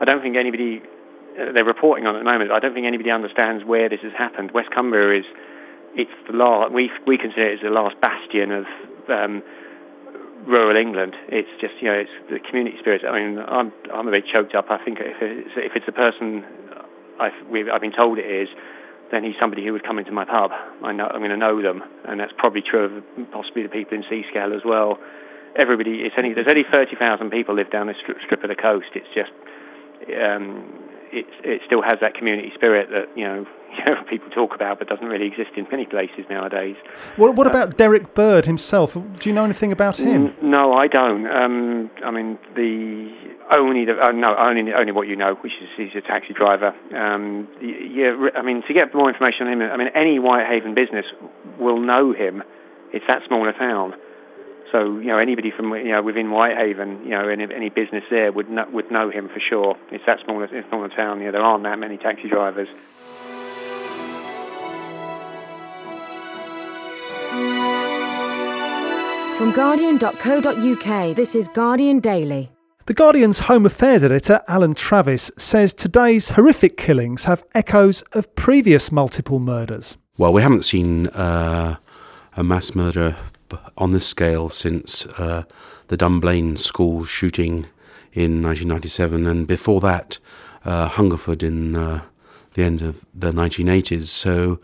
I 0.00 0.04
don't 0.04 0.22
think 0.22 0.36
anybody 0.36 0.82
uh, 1.40 1.50
they're 1.52 1.64
reporting 1.64 2.06
on 2.06 2.14
at 2.14 2.20
the 2.20 2.30
moment. 2.30 2.52
I 2.52 2.60
don't 2.60 2.74
think 2.74 2.86
anybody 2.86 3.10
understands 3.10 3.64
where 3.64 3.88
this 3.88 4.00
has 4.02 4.12
happened. 4.16 4.52
West 4.52 4.70
Cumbria 4.70 5.18
is 5.18 5.26
it's 5.96 6.12
the 6.30 6.36
last 6.36 6.72
we 6.72 6.90
we 7.06 7.18
consider 7.18 7.48
it 7.48 7.54
as 7.54 7.60
the 7.62 7.70
last 7.70 8.00
bastion 8.00 8.52
of. 8.52 8.66
Um, 9.08 9.42
rural 10.46 10.76
England. 10.76 11.14
It's 11.28 11.48
just 11.60 11.74
you 11.80 11.88
know 11.88 11.98
it's 11.98 12.16
the 12.30 12.38
community 12.38 12.76
spirit. 12.80 13.02
I 13.04 13.12
mean, 13.12 13.38
I'm 13.38 13.72
I'm 13.92 14.08
a 14.08 14.10
bit 14.10 14.24
choked 14.32 14.54
up. 14.54 14.66
I 14.70 14.82
think 14.84 14.98
if 15.00 15.16
it's, 15.20 15.50
if 15.56 15.72
it's 15.76 15.88
a 15.88 15.92
person 15.92 16.44
I've 17.20 17.36
I've 17.72 17.80
been 17.80 17.92
told 17.92 18.18
it 18.18 18.26
is, 18.26 18.48
then 19.10 19.24
he's 19.24 19.34
somebody 19.40 19.64
who 19.64 19.72
would 19.72 19.84
come 19.84 19.98
into 19.98 20.12
my 20.12 20.24
pub. 20.24 20.50
I 20.82 20.92
know 20.92 21.06
I'm 21.06 21.20
going 21.20 21.30
to 21.30 21.36
know 21.36 21.62
them, 21.62 21.82
and 22.08 22.18
that's 22.18 22.32
probably 22.36 22.62
true 22.62 22.84
of 22.84 23.30
possibly 23.30 23.62
the 23.62 23.68
people 23.68 23.96
in 23.96 24.04
Seascale 24.08 24.54
as 24.54 24.62
well. 24.64 24.98
Everybody, 25.54 26.02
it's 26.02 26.14
only 26.16 26.32
there's 26.32 26.48
only 26.48 26.64
thirty 26.72 26.96
thousand 26.96 27.30
people 27.30 27.54
live 27.54 27.70
down 27.70 27.86
this 27.86 27.96
strip, 28.02 28.18
strip 28.24 28.42
of 28.42 28.48
the 28.48 28.56
coast. 28.56 28.88
It's 28.94 29.12
just 29.14 29.30
um, 30.16 30.64
it 31.12 31.26
it 31.44 31.60
still 31.66 31.82
has 31.82 31.98
that 32.00 32.14
community 32.14 32.50
spirit 32.54 32.88
that 32.90 33.16
you 33.16 33.24
know, 33.24 33.46
you 33.78 33.84
know 33.94 34.02
people 34.04 34.30
talk 34.30 34.54
about, 34.54 34.78
but 34.78 34.88
doesn't 34.88 35.06
really 35.06 35.26
exist 35.26 35.50
in 35.56 35.66
many 35.70 35.86
places 35.86 36.24
nowadays. 36.28 36.76
What 37.16 37.36
What 37.36 37.46
uh, 37.46 37.50
about 37.50 37.76
Derrick 37.76 38.14
Bird 38.14 38.46
himself? 38.46 38.94
Do 38.94 39.28
you 39.28 39.32
know 39.32 39.44
anything 39.44 39.72
about 39.72 40.00
him? 40.00 40.26
N- 40.28 40.34
no, 40.42 40.72
I 40.74 40.86
don't. 40.86 41.26
Um, 41.26 41.90
I 42.04 42.10
mean, 42.10 42.38
the 42.54 43.12
only 43.50 43.84
the, 43.84 44.00
uh, 44.00 44.12
no 44.12 44.34
only 44.36 44.72
only 44.72 44.92
what 44.92 45.08
you 45.08 45.16
know, 45.16 45.34
which 45.36 45.52
is 45.60 45.68
he's 45.76 45.94
a 45.94 46.00
taxi 46.00 46.32
driver. 46.32 46.74
Um, 46.96 47.48
yeah, 47.60 48.28
I 48.34 48.42
mean, 48.42 48.62
to 48.66 48.74
get 48.74 48.94
more 48.94 49.08
information 49.08 49.46
on 49.46 49.52
him, 49.52 49.62
I 49.62 49.76
mean, 49.76 49.88
any 49.94 50.18
Whitehaven 50.18 50.74
business 50.74 51.06
will 51.58 51.78
know 51.78 52.12
him. 52.12 52.42
It's 52.92 53.06
that 53.06 53.22
small 53.26 53.48
a 53.48 53.52
town. 53.52 53.94
So 54.72 54.98
you 54.98 55.08
know 55.08 55.18
anybody 55.18 55.50
from 55.50 55.74
you 55.74 55.92
know 55.92 56.02
within 56.02 56.30
Whitehaven, 56.30 57.04
you 57.04 57.10
know 57.10 57.28
any, 57.28 57.44
any 57.54 57.68
business 57.68 58.04
there 58.10 58.32
would 58.32 58.48
know, 58.48 58.66
would 58.72 58.90
know 58.90 59.10
him 59.10 59.28
for 59.28 59.38
sure. 59.38 59.76
It's 59.90 60.04
that 60.06 60.20
small, 60.24 60.42
it's 60.42 60.68
small 60.70 60.82
a 60.82 60.88
town. 60.88 61.20
You 61.20 61.26
know, 61.26 61.32
there 61.32 61.42
aren't 61.42 61.64
that 61.64 61.78
many 61.78 61.98
taxi 61.98 62.28
drivers. 62.28 62.68
From 69.36 69.52
Guardian.co.uk, 69.52 71.16
this 71.16 71.34
is 71.34 71.48
Guardian 71.48 72.00
Daily. 72.00 72.50
The 72.86 72.94
Guardian's 72.94 73.40
Home 73.40 73.66
Affairs 73.66 74.02
editor, 74.02 74.40
Alan 74.48 74.74
Travis, 74.74 75.30
says 75.36 75.74
today's 75.74 76.30
horrific 76.30 76.76
killings 76.76 77.24
have 77.24 77.44
echoes 77.54 78.02
of 78.12 78.34
previous 78.36 78.90
multiple 78.90 79.38
murders. 79.38 79.98
Well, 80.16 80.32
we 80.32 80.42
haven't 80.42 80.64
seen 80.64 81.08
uh, 81.08 81.76
a 82.36 82.42
mass 82.42 82.74
murder 82.74 83.16
on 83.76 83.92
this 83.92 84.06
scale 84.06 84.48
since 84.48 85.06
uh, 85.18 85.44
the 85.88 85.96
Dunblane 85.96 86.56
school 86.56 87.04
shooting 87.04 87.66
in 88.12 88.42
1997, 88.42 89.26
and 89.26 89.46
before 89.46 89.80
that, 89.80 90.18
uh, 90.64 90.88
Hungerford 90.88 91.42
in 91.42 91.74
uh, 91.74 92.02
the 92.54 92.62
end 92.62 92.82
of 92.82 93.04
the 93.14 93.32
1980s. 93.32 94.06
So 94.06 94.60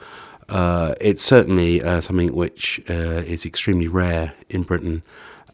uh, 0.49 0.95
it's 1.01 1.23
certainly 1.23 1.83
uh, 1.83 2.01
something 2.01 2.35
which 2.35 2.81
uh, 2.89 2.93
is 3.27 3.45
extremely 3.47 3.89
rare 3.89 4.35
in 4.49 4.63
Britain, 4.63 5.03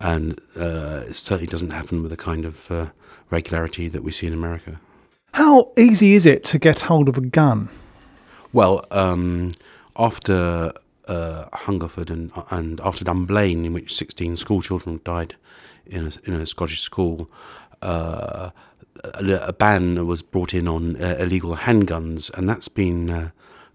and 0.01 0.41
it 0.57 1.17
certainly 1.17 1.47
doesn't 1.47 1.71
happen 1.71 2.03
with 2.03 2.11
the 2.11 2.17
kind 2.17 2.45
of 2.45 2.91
regularity 3.31 3.89
that 3.89 4.03
we 4.03 4.11
see 4.11 4.27
in 4.27 4.33
America. 4.33 4.81
How 5.33 5.73
easy 5.77 6.15
is 6.15 6.27
it 6.27 6.45
to 6.45 6.59
get 6.59 6.81
hold 6.81 7.09
of 7.09 7.19
a 7.19 7.21
gun? 7.21 7.69
Well, 8.53 8.85
um, 8.93 9.55
after 9.97 10.73
uh, 11.09 11.47
Hungerford 11.53 12.11
and, 12.11 12.33
and 12.51 12.81
after 12.83 13.05
Dunblane, 13.05 13.65
in 13.65 13.73
which 13.73 13.95
16 13.95 14.37
school 14.37 14.63
children 14.63 15.01
died 15.05 15.35
in 15.87 16.07
a, 16.07 16.13
in 16.25 16.35
a 16.35 16.47
Scottish 16.47 16.81
school, 16.81 17.31
uh, 17.83 18.51
a, 19.03 19.25
a, 19.49 19.53
ban 19.53 20.07
was 20.07 20.23
brought 20.23 20.55
in 20.55 20.67
on 20.67 21.01
uh, 21.03 21.17
illegal 21.19 21.57
handguns, 21.57 22.33
and 22.35 22.49
that's 22.49 22.69
been 22.69 23.11
uh, 23.11 23.31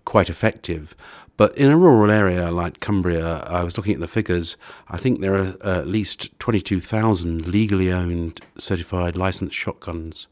quite 0.05 0.29
effective. 0.29 0.95
But 1.37 1.57
in 1.57 1.71
a 1.71 1.77
rural 1.77 2.11
area 2.11 2.51
like 2.51 2.81
Cumbria, 2.81 3.43
I 3.47 3.63
was 3.63 3.77
looking 3.77 3.93
at 3.93 4.01
the 4.01 4.07
figures. 4.07 4.57
I 4.89 4.97
think 4.97 5.21
there 5.21 5.35
are 5.35 5.55
at 5.63 5.87
least 5.87 6.37
22,000 6.39 7.47
legally 7.47 7.91
owned, 7.91 8.41
certified, 8.57 9.15
licensed 9.15 9.55
shotguns 9.55 10.27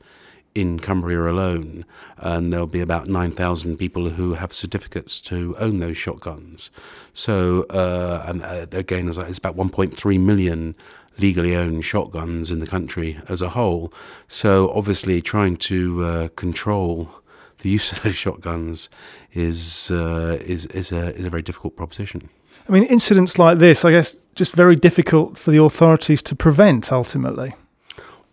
in 0.58 0.80
Cumbria 0.80 1.30
alone, 1.30 1.86
and 2.18 2.52
there'll 2.52 2.66
be 2.66 2.80
about 2.80 3.08
9,000 3.08 3.78
people 3.78 4.10
who 4.10 4.34
have 4.34 4.52
certificates 4.52 5.22
to 5.22 5.56
own 5.60 5.78
those 5.78 5.98
shotguns. 5.98 6.72
So, 7.14 7.64
uh, 7.70 8.24
and 8.28 8.44
uh, 8.44 8.66
again, 8.72 9.08
it's 9.08 9.38
about 9.38 9.56
1.3 9.56 10.20
million 10.20 10.76
legally 11.20 11.56
owned 11.56 11.86
shotguns 11.86 12.50
in 12.50 12.60
the 12.60 12.66
country 12.66 13.20
as 13.30 13.40
a 13.42 13.50
whole. 13.50 13.94
So, 14.28 14.72
obviously, 14.72 15.22
trying 15.22 15.58
to 15.58 16.04
uh, 16.04 16.28
control 16.30 17.12
the 17.60 17.70
use 17.70 17.92
of 17.92 18.02
those 18.04 18.16
shotguns 18.16 18.90
is 19.34 19.92
uh, 19.92 20.40
is 20.42 20.66
is 20.68 20.92
a 20.92 21.16
is 21.16 21.26
a 21.26 21.30
very 21.30 21.44
difficult 21.44 21.76
proposition. 21.76 22.30
I 22.68 22.72
mean, 22.72 22.84
incidents 22.86 23.38
like 23.38 23.60
this, 23.60 23.86
I 23.86 23.92
guess, 23.92 24.18
just 24.34 24.56
very 24.56 24.76
difficult 24.76 25.38
for 25.38 25.52
the 25.52 25.62
authorities 25.62 26.22
to 26.24 26.36
prevent 26.36 26.92
ultimately. 26.92 27.54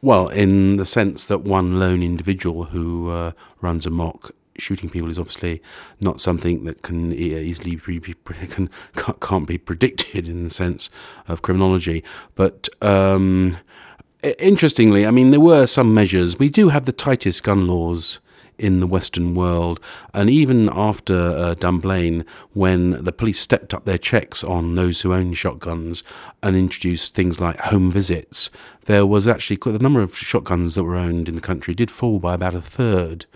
Well, 0.04 0.28
in 0.28 0.76
the 0.76 0.84
sense 0.84 1.25
that 1.28 1.44
one 1.44 1.80
lone 1.80 2.02
individual 2.02 2.64
who 2.64 3.08
uh, 3.08 3.32
runs 3.62 3.87
amok 3.87 4.32
shooting 4.58 4.90
people 4.90 5.08
is 5.08 5.18
obviously 5.18 5.62
not 5.99 6.20
something 6.20 6.64
that 6.64 6.82
can 6.82 7.11
easily 7.14 7.76
be, 7.76 8.14
can 8.50 8.68
can't 9.23 9.46
be 9.46 9.56
predicted 9.56 10.28
in 10.28 10.44
the 10.44 10.50
sense 10.50 10.90
of 11.26 11.40
criminology. 11.40 12.04
But 12.34 12.68
um, 12.82 13.56
interestingly, 14.38 15.06
I 15.06 15.11
mean, 15.11 15.30
there 15.30 15.40
were 15.40 15.66
some 15.66 15.94
measures. 15.94 16.38
We 16.38 16.50
do 16.50 16.68
have 16.68 16.84
the 16.84 16.92
tightest 16.92 17.42
gun 17.42 17.66
laws 17.66 18.20
in 18.58 18.80
the 18.80 18.87
Western 18.87 19.34
world. 19.34 19.80
And 20.12 20.30
even 20.30 20.68
after 20.73 21.14
uh, 21.14 21.54
Dunblane, 21.54 22.25
when 22.52 23.02
the 23.04 23.12
police 23.12 23.40
stepped 23.40 23.75
up 23.75 23.84
their 23.84 23.99
checks 23.99 24.44
on 24.44 24.75
those 24.75 25.00
who 25.00 25.12
own 25.12 25.34
shotguns 25.34 26.02
and 26.42 26.56
introduced 26.56 27.14
things 27.14 27.40
like 27.40 27.58
home 27.58 27.90
visits, 27.90 28.50
there 28.84 29.06
was 29.06 29.26
actually 29.26 29.56
the 29.56 29.78
number 29.78 30.00
of 30.00 30.16
shotguns 30.16 30.75
that 30.75 30.84
were 30.84 30.96
owned 30.96 31.28
in 31.28 31.34
the 31.34 31.40
country 31.40 31.75
did 31.75 31.90
fall 31.90 32.18
by 32.18 32.34
about 32.34 32.54
a 32.54 32.61
third 32.61 33.26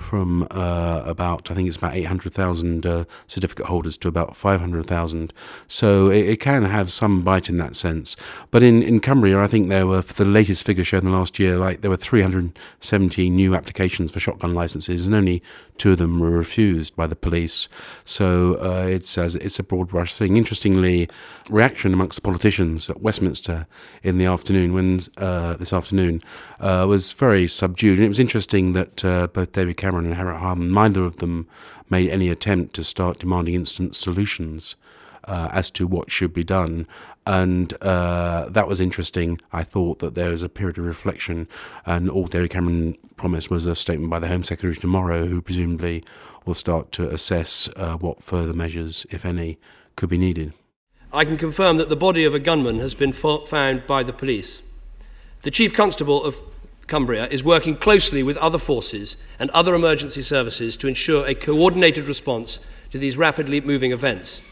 from 0.00 0.46
uh, 0.50 1.02
about 1.04 1.50
I 1.50 1.54
think 1.54 1.68
it's 1.68 1.76
about 1.76 1.94
eight 1.94 2.04
hundred 2.04 2.32
thousand 2.32 2.86
uh, 2.86 3.04
certificate 3.26 3.66
holders 3.66 3.96
to 3.98 4.08
about 4.08 4.36
five 4.36 4.60
hundred 4.60 4.86
thousand. 4.86 5.32
So 5.66 6.08
it, 6.10 6.28
it, 6.28 6.40
can 6.40 6.62
have 6.62 6.90
some 6.92 7.22
bite 7.22 7.48
in 7.48 7.58
that 7.58 7.76
sense. 7.76 8.16
But 8.50 8.62
in, 8.62 8.82
in 8.82 9.00
Cumbria, 9.00 9.40
I 9.40 9.46
think 9.46 9.68
there 9.68 9.86
were 9.86 10.02
for 10.02 10.14
the 10.14 10.28
latest 10.28 10.64
figure 10.64 10.84
shown 10.84 11.04
the 11.04 11.10
last 11.10 11.38
year, 11.38 11.56
like 11.56 11.80
there 11.80 11.90
were 11.90 11.96
three 11.96 12.22
hundred 12.22 12.58
seventy 12.80 13.28
new 13.28 13.54
applications 13.54 14.10
for 14.10 14.20
shotgun 14.20 14.54
licenses, 14.54 15.06
and 15.06 15.14
only 15.14 15.42
two 15.76 15.92
of 15.92 15.98
them 15.98 16.20
were 16.20 16.30
refused 16.30 16.94
by 16.96 17.06
the 17.06 17.16
police. 17.16 17.68
So 18.04 18.54
uh, 18.60 18.86
it's 18.86 19.18
it's 19.18 19.58
a 19.58 19.62
broad 19.62 19.88
brush 19.88 20.14
thing. 20.14 20.36
Interestingly, 20.36 21.08
reaction 21.48 21.92
amongst 21.92 22.22
politicians 22.22 22.88
at 22.90 23.00
Westminster 23.00 23.66
in 24.02 24.18
the 24.18 24.26
afternoon, 24.26 24.72
when 24.72 25.00
uh, 25.16 25.54
this 25.54 25.72
afternoon, 25.72 26.22
uh, 26.60 26.84
was 26.88 27.12
very 27.12 27.48
subdued. 27.48 27.98
And 27.98 28.04
it 28.04 28.08
was 28.08 28.20
interesting 28.20 28.72
that 28.72 29.04
uh, 29.04 29.26
both 29.28 29.52
David 29.52 29.76
Cameron 29.76 29.87
and 29.96 30.14
Harriet 30.14 30.40
Harman, 30.40 30.72
neither 30.72 31.04
of 31.04 31.16
them 31.16 31.48
made 31.88 32.10
any 32.10 32.28
attempt 32.28 32.74
to 32.74 32.84
start 32.84 33.18
demanding 33.18 33.54
instant 33.54 33.94
solutions. 33.94 34.76
Uh, 35.24 35.50
as 35.52 35.70
to 35.70 35.86
what 35.86 36.10
should 36.10 36.32
be 36.32 36.42
done. 36.42 36.86
And 37.26 37.74
uh, 37.82 38.48
that 38.48 38.66
was 38.66 38.80
interesting. 38.80 39.38
I 39.52 39.62
thought 39.62 39.98
that 39.98 40.14
there 40.14 40.30
was 40.30 40.42
a 40.42 40.48
period 40.48 40.78
of 40.78 40.86
reflection, 40.86 41.46
and 41.84 42.08
all 42.08 42.28
David 42.28 42.48
Cameron 42.48 42.96
promised 43.18 43.50
was 43.50 43.66
a 43.66 43.74
statement 43.74 44.08
by 44.08 44.20
the 44.20 44.28
Home 44.28 44.42
Secretary 44.42 44.74
tomorrow, 44.74 45.26
who 45.26 45.42
presumably 45.42 46.02
will 46.46 46.54
start 46.54 46.92
to 46.92 47.10
assess 47.10 47.68
uh, 47.76 47.96
what 47.96 48.22
further 48.22 48.54
measures, 48.54 49.04
if 49.10 49.26
any, 49.26 49.58
could 49.96 50.08
be 50.08 50.16
needed. 50.16 50.54
I 51.12 51.26
can 51.26 51.36
confirm 51.36 51.76
that 51.76 51.90
the 51.90 51.96
body 51.96 52.24
of 52.24 52.32
a 52.32 52.40
gunman 52.40 52.78
has 52.78 52.94
been 52.94 53.12
found 53.12 53.86
by 53.86 54.02
the 54.02 54.14
police. 54.14 54.62
The 55.42 55.50
Chief 55.50 55.74
Constable 55.74 56.24
of 56.24 56.40
Cumbria 56.88 57.28
is 57.28 57.44
working 57.44 57.76
closely 57.76 58.22
with 58.22 58.36
other 58.38 58.58
forces 58.58 59.16
and 59.38 59.50
other 59.50 59.74
emergency 59.74 60.22
services 60.22 60.76
to 60.78 60.88
ensure 60.88 61.26
a 61.26 61.34
coordinated 61.34 62.08
response 62.08 62.58
to 62.90 62.98
these 62.98 63.16
rapidly 63.16 63.60
moving 63.60 63.92
events. 63.92 64.42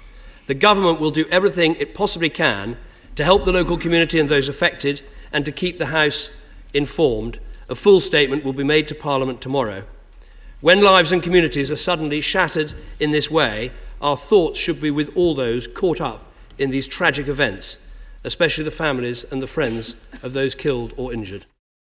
The 0.46 0.54
government 0.54 1.00
will 1.00 1.10
do 1.10 1.26
everything 1.30 1.74
it 1.76 1.94
possibly 1.94 2.30
can 2.30 2.76
to 3.16 3.24
help 3.24 3.44
the 3.44 3.52
local 3.52 3.78
community 3.78 4.20
and 4.20 4.28
those 4.28 4.48
affected 4.48 5.02
and 5.32 5.44
to 5.44 5.52
keep 5.52 5.78
the 5.78 5.86
House 5.86 6.30
informed. 6.72 7.40
A 7.68 7.74
full 7.74 8.00
statement 8.00 8.44
will 8.44 8.52
be 8.52 8.62
made 8.62 8.86
to 8.88 8.94
Parliament 8.94 9.40
tomorrow. 9.40 9.82
When 10.60 10.80
lives 10.80 11.12
and 11.12 11.22
communities 11.22 11.70
are 11.70 11.76
suddenly 11.76 12.20
shattered 12.20 12.74
in 13.00 13.10
this 13.10 13.30
way, 13.30 13.72
our 14.00 14.16
thoughts 14.16 14.58
should 14.58 14.80
be 14.80 14.90
with 14.90 15.16
all 15.16 15.34
those 15.34 15.66
caught 15.66 16.00
up 16.00 16.30
in 16.58 16.70
these 16.70 16.86
tragic 16.86 17.28
events, 17.28 17.78
especially 18.24 18.64
the 18.64 18.70
families 18.70 19.24
and 19.24 19.42
the 19.42 19.46
friends 19.46 19.96
of 20.22 20.32
those 20.32 20.54
killed 20.54 20.92
or 20.96 21.12
injured. 21.12 21.46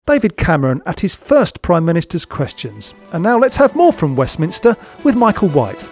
David 0.06 0.36
Cameron 0.36 0.82
at 0.86 1.00
his 1.00 1.16
first 1.16 1.62
Prime 1.62 1.86
Minister's 1.86 2.26
questions. 2.26 2.94
And 3.14 3.24
now 3.24 3.38
let's 3.38 3.56
have 3.56 3.74
more 3.74 3.94
from 3.94 4.18
Westminster 4.18 4.76
with 5.06 5.16
Michael 5.16 5.48
White. 5.50 5.88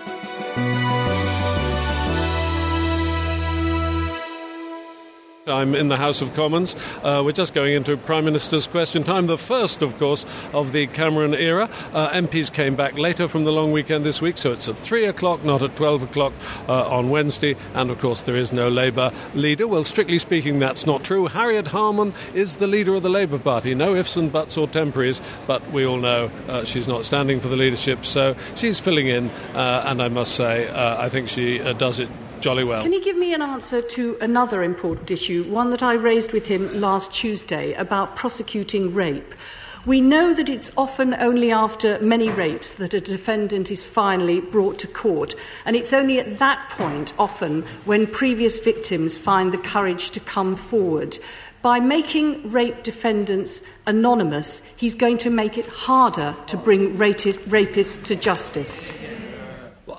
I'm 5.52 5.76
in 5.76 5.90
the 5.90 5.98
House 5.98 6.22
of 6.22 6.34
Commons. 6.34 6.76
Uh, 7.04 7.22
we're 7.24 7.32
just 7.32 7.54
going 7.54 7.74
into 7.74 7.98
Prime 7.98 8.26
Minister's 8.26 8.68
question 8.68 9.04
time, 9.04 9.28
the 9.28 9.38
first, 9.38 9.82
of 9.82 9.98
course, 9.98 10.26
of 10.54 10.72
the 10.72 10.88
Cameron 10.88 11.34
era. 11.34 11.70
Uh, 11.94 12.10
MPs 12.10 12.52
came 12.52 12.76
back 12.76 12.98
later 12.98 13.28
from 13.28 13.44
the 13.44 13.52
long 13.52 13.72
weekend 13.72 14.06
this 14.06 14.22
week, 14.22 14.38
so 14.38 14.52
it's 14.52 14.68
at 14.68 14.78
3 14.78 15.06
o'clock, 15.06 15.44
not 15.44 15.62
at 15.62 15.76
12 15.76 16.04
o'clock 16.04 16.34
uh, 16.68 16.88
on 16.90 17.10
Wednesday. 17.10 17.56
And 17.74 17.92
of 17.92 18.00
course, 18.00 18.24
there 18.24 18.36
is 18.36 18.54
no 18.54 18.70
Labour 18.70 19.12
leader. 19.34 19.68
Well, 19.68 19.84
strictly 19.84 20.20
speaking, 20.20 20.60
that's 20.60 20.86
not 20.86 21.04
true. 21.04 21.28
Harriet 21.28 21.68
Harman 21.68 22.14
is 22.34 22.58
the 22.58 22.68
leader 22.68 22.96
of 22.96 23.04
the 23.04 23.10
Labour 23.10 23.38
Party. 23.38 23.76
No 23.76 23.94
ifs 23.94 24.18
and 24.18 24.32
buts 24.32 24.58
or 24.58 24.68
temporaries, 24.68 25.22
but 25.48 25.70
we 25.72 25.86
all 25.86 25.98
know 25.98 26.32
uh, 26.48 26.64
she's 26.64 26.88
not 26.88 27.06
standing 27.06 27.40
for 27.40 27.50
the 27.50 27.58
leadership, 27.58 28.06
so 28.06 28.36
she's 28.56 28.80
filling 28.80 29.08
in. 29.08 29.30
Uh, 29.54 29.84
and 29.86 30.02
I 30.02 30.08
must 30.08 30.36
say, 30.36 30.68
uh, 30.70 31.02
I 31.02 31.10
think 31.10 31.28
she 31.28 31.60
does 31.74 32.00
it 32.00 32.10
jolly 32.42 32.64
well. 32.64 32.82
Can 32.82 32.94
you 32.94 33.04
give 33.04 33.18
me 33.18 33.34
an 33.34 33.42
answer 33.42 33.82
to 33.82 34.18
another 34.20 34.64
important 34.64 35.12
issue, 35.12 35.44
one 35.44 35.70
that 35.70 35.84
I 35.84 35.94
raised 35.94 36.32
with 36.34 36.48
him 36.48 36.82
last 36.82 37.14
Tuesday 37.14 37.74
about 37.74 38.16
prosecuting 38.16 38.94
rape? 38.94 39.36
We 39.84 40.00
know 40.00 40.34
that 40.36 40.48
it's 40.48 40.70
often 40.78 41.16
only 41.16 41.52
after 41.52 41.98
many 42.02 42.30
rapes 42.30 42.76
that 42.76 42.94
a 42.94 43.02
defendant 43.02 43.72
is 43.72 43.84
finally 43.84 44.40
brought 44.40 44.78
to 44.80 44.88
court, 44.88 45.34
and 45.66 45.76
it's 45.76 45.92
only 45.92 46.20
at 46.20 46.38
that 46.38 46.70
point, 46.70 47.14
often, 47.18 47.64
when 47.86 48.06
previous 48.06 48.60
victims 48.60 49.18
find 49.18 49.52
the 49.52 49.58
courage 49.58 50.12
to 50.12 50.20
come 50.20 50.56
forward. 50.56 51.18
By 51.64 51.80
making 51.80 52.50
rape 52.50 52.84
defendants 52.84 53.62
anonymous, 53.88 54.62
he's 54.76 54.94
going 54.94 55.18
to 55.18 55.32
make 55.32 55.58
it 55.58 55.68
harder 55.68 56.36
to 56.48 56.58
bring 56.58 56.96
rapists 56.96 58.04
to 58.04 58.16
justice. 58.16 58.90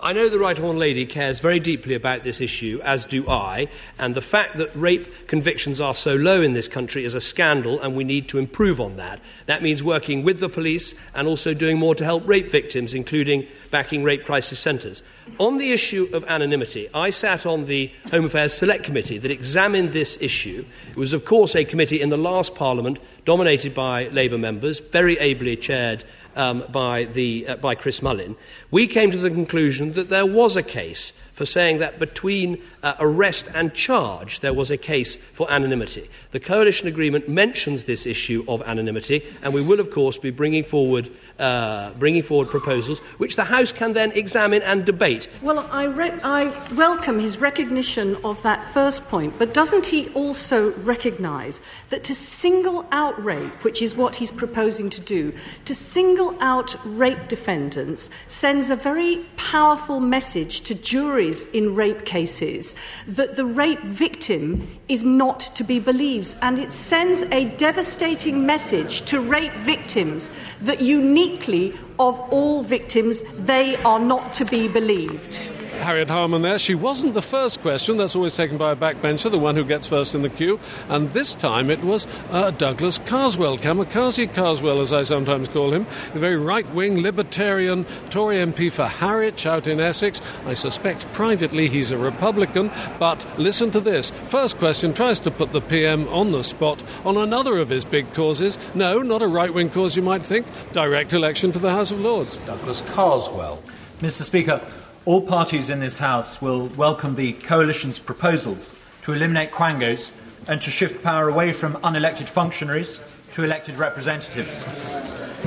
I 0.01 0.13
know 0.13 0.29
the 0.29 0.39
Right 0.39 0.57
Honourable 0.57 0.79
Lady 0.79 1.05
cares 1.05 1.41
very 1.41 1.59
deeply 1.59 1.95
about 1.95 2.25
this 2.25 2.41
issue, 2.41 2.81
as 2.85 3.05
do 3.05 3.29
I, 3.29 3.69
and 3.99 4.15
the 4.15 4.21
fact 4.21 4.57
that 4.57 4.71
rape 4.75 5.27
convictions 5.27 5.81
are 5.81 5.95
so 5.95 6.15
low 6.15 6.41
in 6.41 6.53
this 6.53 6.69
country 6.69 7.05
is 7.05 7.15
a 7.15 7.21
scandal, 7.21 7.81
and 7.81 7.97
we 7.97 8.05
need 8.05 8.29
to 8.29 8.39
improve 8.39 8.81
on 8.81 8.97
that. 8.97 9.21
That 9.47 9.63
means 9.63 9.83
working 9.83 10.23
with 10.23 10.41
the 10.41 10.49
police 10.49 10.95
and 11.15 11.27
also 11.27 11.55
doing 11.55 11.79
more 11.79 11.95
to 11.95 12.05
help 12.05 12.27
rape 12.27 12.51
victims, 12.51 12.95
including 12.95 13.47
backing 13.71 14.05
rape 14.05 14.25
crisis 14.25 14.59
centres. 14.59 15.03
On 15.39 15.59
the 15.59 15.73
issue 15.73 16.09
of 16.13 16.25
anonymity, 16.25 16.89
I 16.95 17.11
sat 17.11 17.45
on 17.45 17.65
the 17.65 17.91
Home 18.11 18.27
Affairs 18.27 18.55
Select 18.55 18.85
Committee 18.85 19.19
that 19.19 19.31
examined 19.31 19.93
this 19.93 20.17
issue. 20.21 20.65
It 20.91 20.97
was, 20.97 21.13
of 21.13 21.25
course, 21.25 21.57
a 21.57 21.65
committee 21.65 22.01
in 22.01 22.09
the 22.09 22.17
last 22.17 22.55
Parliament 22.55 22.99
dominated 23.25 23.75
by 23.75 24.09
Labour 24.09 24.39
members, 24.39 24.81
very 24.81 25.19
ably 25.19 25.57
chaired 25.57 26.05
um, 26.37 26.65
by, 26.71 27.05
the, 27.05 27.47
uh, 27.47 27.57
by 27.57 27.75
Chris 27.75 28.03
Mullin, 28.03 28.37
we 28.71 28.87
came 28.87 29.11
to 29.11 29.19
the 29.19 29.31
conclusion 29.31 29.93
that 29.93 30.09
there 30.09 30.27
was 30.27 30.57
a 30.57 30.63
case 30.63 31.13
for 31.33 31.47
saying 31.47 31.79
that 31.79 31.99
between 31.99 32.61
uh, 32.83 32.95
arrest 33.01 33.49
and 33.55 33.73
charge 33.75 34.41
there 34.41 34.53
was 34.53 34.71
a 34.71 34.77
case 34.77 35.17
for 35.17 35.51
anonymity. 35.51 36.09
The 36.33 36.41
coalition 36.41 36.89
agreement 36.89 37.29
mentions 37.29 37.85
this 37.85 38.07
issue 38.07 38.45
of 38.49 38.63
anonymity, 38.63 39.25
and 39.43 39.55
we 39.55 39.63
will, 39.63 39.81
of 39.81 39.91
course, 39.91 40.19
be 40.19 40.31
bringing 40.31 40.63
forward, 40.63 41.11
uh, 41.39 41.91
bringing 41.95 42.23
forward 42.23 42.49
proposals 42.49 43.01
which 43.19 43.37
the 43.37 43.45
House 43.45 43.73
can 43.73 43.93
then 43.93 44.13
examine 44.13 44.63
and 44.63 44.85
debate. 44.85 45.29
Well, 45.41 45.61
I, 45.71 45.85
re- 45.85 46.21
I 46.23 46.47
welcome 46.75 47.19
his 47.19 47.39
recognition 47.39 48.17
of 48.25 48.43
that 48.43 48.65
first 48.73 49.09
point, 49.09 49.39
but 49.39 49.55
doesn't 49.55 49.87
he 49.87 50.09
also 50.11 50.73
recognise 50.73 51.61
that 51.89 52.05
to 52.05 52.15
single 52.15 52.87
out 52.93 53.23
rape, 53.23 53.65
which 53.65 53.81
is 53.81 53.97
what 53.97 54.17
he's 54.17 54.31
proposing 54.31 54.91
to 54.91 55.01
do, 55.01 55.33
to 55.65 55.75
single 55.75 56.37
out 56.41 56.77
rape 56.85 57.29
defendants 57.29 58.11
sends 58.27 58.71
a 58.71 58.77
very 58.77 59.25
powerful 59.37 60.01
message 60.01 60.61
to 60.63 60.75
juries 60.75 61.22
in 61.31 61.75
rape 61.75 62.05
cases 62.05 62.75
that 63.07 63.37
the 63.37 63.45
rape 63.45 63.83
victim 63.83 64.69
is 64.89 65.05
not 65.05 65.41
to 65.55 65.65
be 65.65 65.79
believed. 65.79 66.37
And 66.43 66.59
it 66.59 66.71
sends 66.71 67.23
a 67.23 67.45
devastating 67.57 68.45
message 68.45 69.03
to 69.03 69.21
rape 69.21 69.55
victims 69.55 70.31
that 70.61 70.81
uniquely, 70.81 71.73
of 71.99 72.19
all 72.31 72.63
victims, 72.63 73.23
they 73.37 73.77
are 73.85 74.01
not 74.01 74.35
to 74.35 74.45
be 74.45 74.69
believed. 74.69 75.62
Harriet 75.83 76.09
Harman 76.09 76.43
there. 76.43 76.59
She 76.59 76.75
wasn't 76.75 77.15
the 77.15 77.23
first 77.23 77.61
question. 77.61 77.97
That's 77.97 78.17
always 78.17 78.37
taken 78.37 78.57
by 78.57 78.73
a 78.73 78.77
backbencher, 78.77 79.31
the 79.31 79.39
one 79.39 79.57
who 79.57 79.65
gets 79.65 79.87
first 79.87 80.15
in 80.15 80.23
the 80.23 80.31
queue. 80.31 80.61
And 80.89 81.11
this 81.11 81.35
time 81.35 81.71
it 81.71 81.83
was 81.83 82.07
uh, 82.31 82.53
Douglas 82.53 82.99
Carswell, 83.01 83.59
Kamikaze 83.59 84.33
Carswell, 84.33 84.81
as 84.81 84.93
I 84.93 85.03
sometimes 85.03 85.49
call 85.49 85.73
him, 85.73 85.87
the 86.13 86.21
very 86.21 86.37
right 86.37 86.69
wing 86.73 87.03
libertarian 87.03 87.85
Tory 88.11 88.37
MP 88.37 88.71
for 88.71 88.87
Harwich 88.87 89.47
out 89.47 89.67
in 89.67 89.81
Essex. 89.81 90.23
I 90.47 90.55
suspect 90.55 91.13
privately 91.13 91.69
he's 91.69 91.93
a 91.93 91.99
Republican, 91.99 92.71
but 92.99 93.27
listen 93.39 93.71
to 93.73 93.81
this. 93.81 94.11
First 94.11 94.59
question 94.59 94.95
tries 94.95 95.21
to 95.21 95.31
put 95.31 95.53
the 95.53 95.61
PM 95.61 96.09
on 96.09 96.33
the 96.33 96.45
spot 96.45 96.83
on 97.05 97.17
another 97.17 97.59
of 97.59 97.69
his 97.69 97.85
big 97.85 98.13
causes. 98.15 98.59
No, 98.75 98.99
not 98.99 99.23
a 99.23 99.27
right 99.29 99.53
wing 99.53 99.71
cause 99.71 99.97
you 99.97 100.03
might 100.03 100.25
think. 100.25 100.47
Direct 100.73 101.13
election 101.13 101.53
to 101.53 101.59
the 101.59 101.71
House 101.71 101.91
of 101.91 102.01
Lords. 102.01 102.37
Douglas 102.47 102.81
Carswell. 102.93 103.63
Mr. 104.01 104.23
Speaker, 104.23 104.61
all 105.05 105.21
parties 105.21 105.69
in 105.69 105.81
this 105.81 105.99
House 105.99 106.41
will 106.41 106.67
welcome 106.69 107.17
the 107.17 107.33
Coalition's 107.33 107.99
proposals 107.99 108.75
to 109.03 109.13
eliminate 109.13 109.51
quangos 109.51 110.11
and 110.47 110.63
to 110.63 110.71
shift 110.71 111.03
power 111.03 111.29
away 111.29 111.53
from 111.53 111.75
unelected 111.77 112.29
functionaries 112.29 113.01
to 113.33 113.43
elected 113.43 113.77
representatives. 113.77 114.65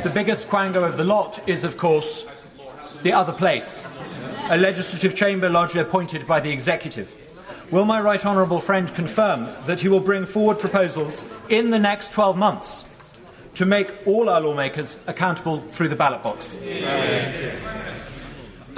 The 0.03 0.11
biggest 0.13 0.49
quango 0.49 0.85
of 0.85 0.97
the 0.97 1.05
lot 1.05 1.41
is, 1.47 1.63
of 1.63 1.77
course, 1.77 2.27
the 3.01 3.13
other 3.13 3.31
place, 3.31 3.85
a 4.49 4.57
legislative 4.57 5.15
chamber 5.15 5.49
largely 5.49 5.79
appointed 5.79 6.27
by 6.27 6.41
the 6.41 6.51
executive. 6.51 7.13
Will 7.71 7.85
my 7.85 8.01
right 8.01 8.23
honourable 8.25 8.59
friend 8.59 8.93
confirm 8.93 9.47
that 9.67 9.79
he 9.79 9.87
will 9.87 10.01
bring 10.01 10.25
forward 10.25 10.59
proposals 10.59 11.23
in 11.47 11.69
the 11.69 11.79
next 11.79 12.11
12 12.11 12.37
months 12.37 12.83
to 13.53 13.65
make 13.65 14.05
all 14.05 14.27
our 14.27 14.41
lawmakers 14.41 14.99
accountable 15.07 15.61
through 15.71 15.87
the 15.87 15.95
ballot 15.95 16.21
box? 16.23 16.57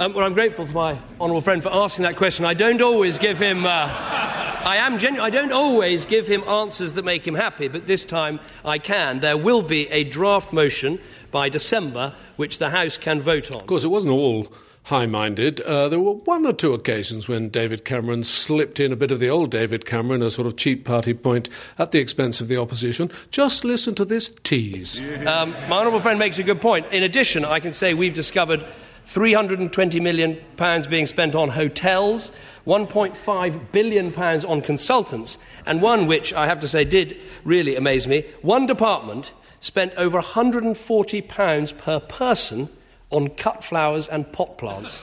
Um, 0.00 0.14
well, 0.14 0.24
I'm 0.24 0.34
grateful 0.34 0.64
to 0.64 0.72
my 0.72 0.96
honourable 1.20 1.40
friend 1.40 1.60
for 1.60 1.72
asking 1.72 2.04
that 2.04 2.14
question. 2.14 2.44
I 2.44 2.54
don't 2.54 2.80
always 2.80 3.18
give 3.18 3.40
him. 3.40 3.66
Uh, 3.66 3.68
I 3.68 4.76
am 4.76 4.96
genuine. 4.96 5.26
I 5.26 5.30
don't 5.30 5.50
always 5.50 6.04
give 6.04 6.28
him 6.28 6.44
answers 6.44 6.92
that 6.92 7.04
make 7.04 7.26
him 7.26 7.34
happy, 7.34 7.66
but 7.66 7.86
this 7.86 8.04
time 8.04 8.38
I 8.64 8.78
can. 8.78 9.18
There 9.18 9.36
will 9.36 9.62
be 9.62 9.88
a 9.88 10.04
draft 10.04 10.52
motion 10.52 11.00
by 11.32 11.48
December 11.48 12.14
which 12.36 12.58
the 12.58 12.70
House 12.70 12.96
can 12.96 13.20
vote 13.20 13.50
on. 13.50 13.62
Of 13.62 13.66
course, 13.66 13.82
it 13.82 13.88
wasn't 13.88 14.12
all 14.12 14.46
high 14.84 15.06
minded. 15.06 15.60
Uh, 15.62 15.88
there 15.88 15.98
were 15.98 16.12
one 16.12 16.46
or 16.46 16.52
two 16.52 16.74
occasions 16.74 17.26
when 17.26 17.48
David 17.48 17.84
Cameron 17.84 18.22
slipped 18.22 18.78
in 18.78 18.92
a 18.92 18.96
bit 18.96 19.10
of 19.10 19.18
the 19.18 19.28
old 19.28 19.50
David 19.50 19.84
Cameron, 19.84 20.22
a 20.22 20.30
sort 20.30 20.46
of 20.46 20.56
cheap 20.56 20.84
party 20.84 21.12
point 21.12 21.48
at 21.76 21.90
the 21.90 21.98
expense 21.98 22.40
of 22.40 22.46
the 22.46 22.56
opposition. 22.56 23.10
Just 23.32 23.64
listen 23.64 23.96
to 23.96 24.04
this 24.04 24.30
tease. 24.44 25.00
Um, 25.26 25.50
my 25.68 25.78
honourable 25.78 25.98
friend 25.98 26.20
makes 26.20 26.38
a 26.38 26.44
good 26.44 26.60
point. 26.60 26.86
In 26.92 27.02
addition, 27.02 27.44
I 27.44 27.58
can 27.58 27.72
say 27.72 27.94
we've 27.94 28.14
discovered 28.14 28.64
320 29.08 30.00
million 30.00 30.38
pounds 30.58 30.86
being 30.86 31.06
spent 31.06 31.34
on 31.34 31.48
hotels, 31.48 32.30
1.5 32.66 33.72
billion 33.72 34.10
pounds 34.10 34.44
on 34.44 34.60
consultants, 34.60 35.38
and 35.64 35.80
one 35.80 36.06
which 36.06 36.34
I 36.34 36.46
have 36.46 36.60
to 36.60 36.68
say 36.68 36.84
did 36.84 37.16
really 37.42 37.74
amaze 37.74 38.06
me. 38.06 38.26
One 38.42 38.66
department 38.66 39.32
spent 39.60 39.94
over 39.96 40.18
140 40.18 41.22
pounds 41.22 41.72
per 41.72 42.00
person 42.00 42.68
on 43.08 43.28
cut 43.28 43.64
flowers 43.64 44.08
and 44.08 44.30
pot 44.30 44.58
plants. 44.58 45.00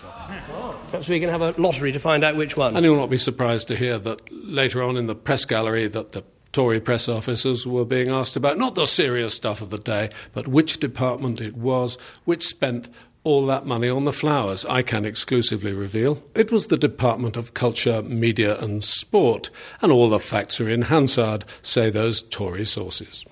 Perhaps 0.92 1.10
we 1.10 1.20
can 1.20 1.30
have 1.30 1.42
a 1.42 1.60
lottery 1.60 1.92
to 1.92 2.00
find 2.00 2.24
out 2.24 2.36
which 2.36 2.56
one. 2.56 2.76
And 2.76 2.86
you 2.86 2.92
will 2.92 3.00
not 3.00 3.10
be 3.10 3.18
surprised 3.18 3.68
to 3.70 3.76
hear 3.76 3.98
that 3.98 4.22
later 4.32 4.84
on 4.84 4.98
in 4.98 5.08
the 5.08 5.16
press 5.16 5.46
gallery 5.46 5.88
that 5.88 6.12
the 6.12 6.24
Tory 6.52 6.80
press 6.80 7.10
officers 7.10 7.66
were 7.66 7.84
being 7.84 8.12
asked 8.12 8.36
about 8.36 8.60
not 8.60 8.76
the 8.76 8.86
serious 8.86 9.34
stuff 9.34 9.62
of 9.62 9.72
the 9.72 9.80
day, 9.80 10.12
but 10.34 10.48
which 10.48 10.78
department 10.80 11.42
it 11.42 11.58
was 11.58 11.98
which 12.26 12.46
spent 12.46 12.88
all 13.26 13.46
that 13.48 13.66
money 13.66 13.90
on 13.90 14.06
the 14.06 14.14
flowers. 14.14 14.64
I 14.66 14.84
can 14.84 15.04
exclusively 15.04 15.74
reveal 15.74 16.24
it 16.36 16.52
was 16.52 16.68
the 16.68 16.78
Department 16.78 17.36
of 17.36 17.54
Culture, 17.54 18.02
Media 18.04 18.58
and 18.60 18.84
Sport, 18.84 19.50
and 19.82 19.92
all 19.92 20.10
the 20.10 20.20
facts 20.20 20.62
are 20.62 20.70
in 20.70 20.84
Hansard, 20.84 21.44
say 21.62 21.90
those 21.90 22.22
Tory 22.22 22.66
sources. 22.66 23.26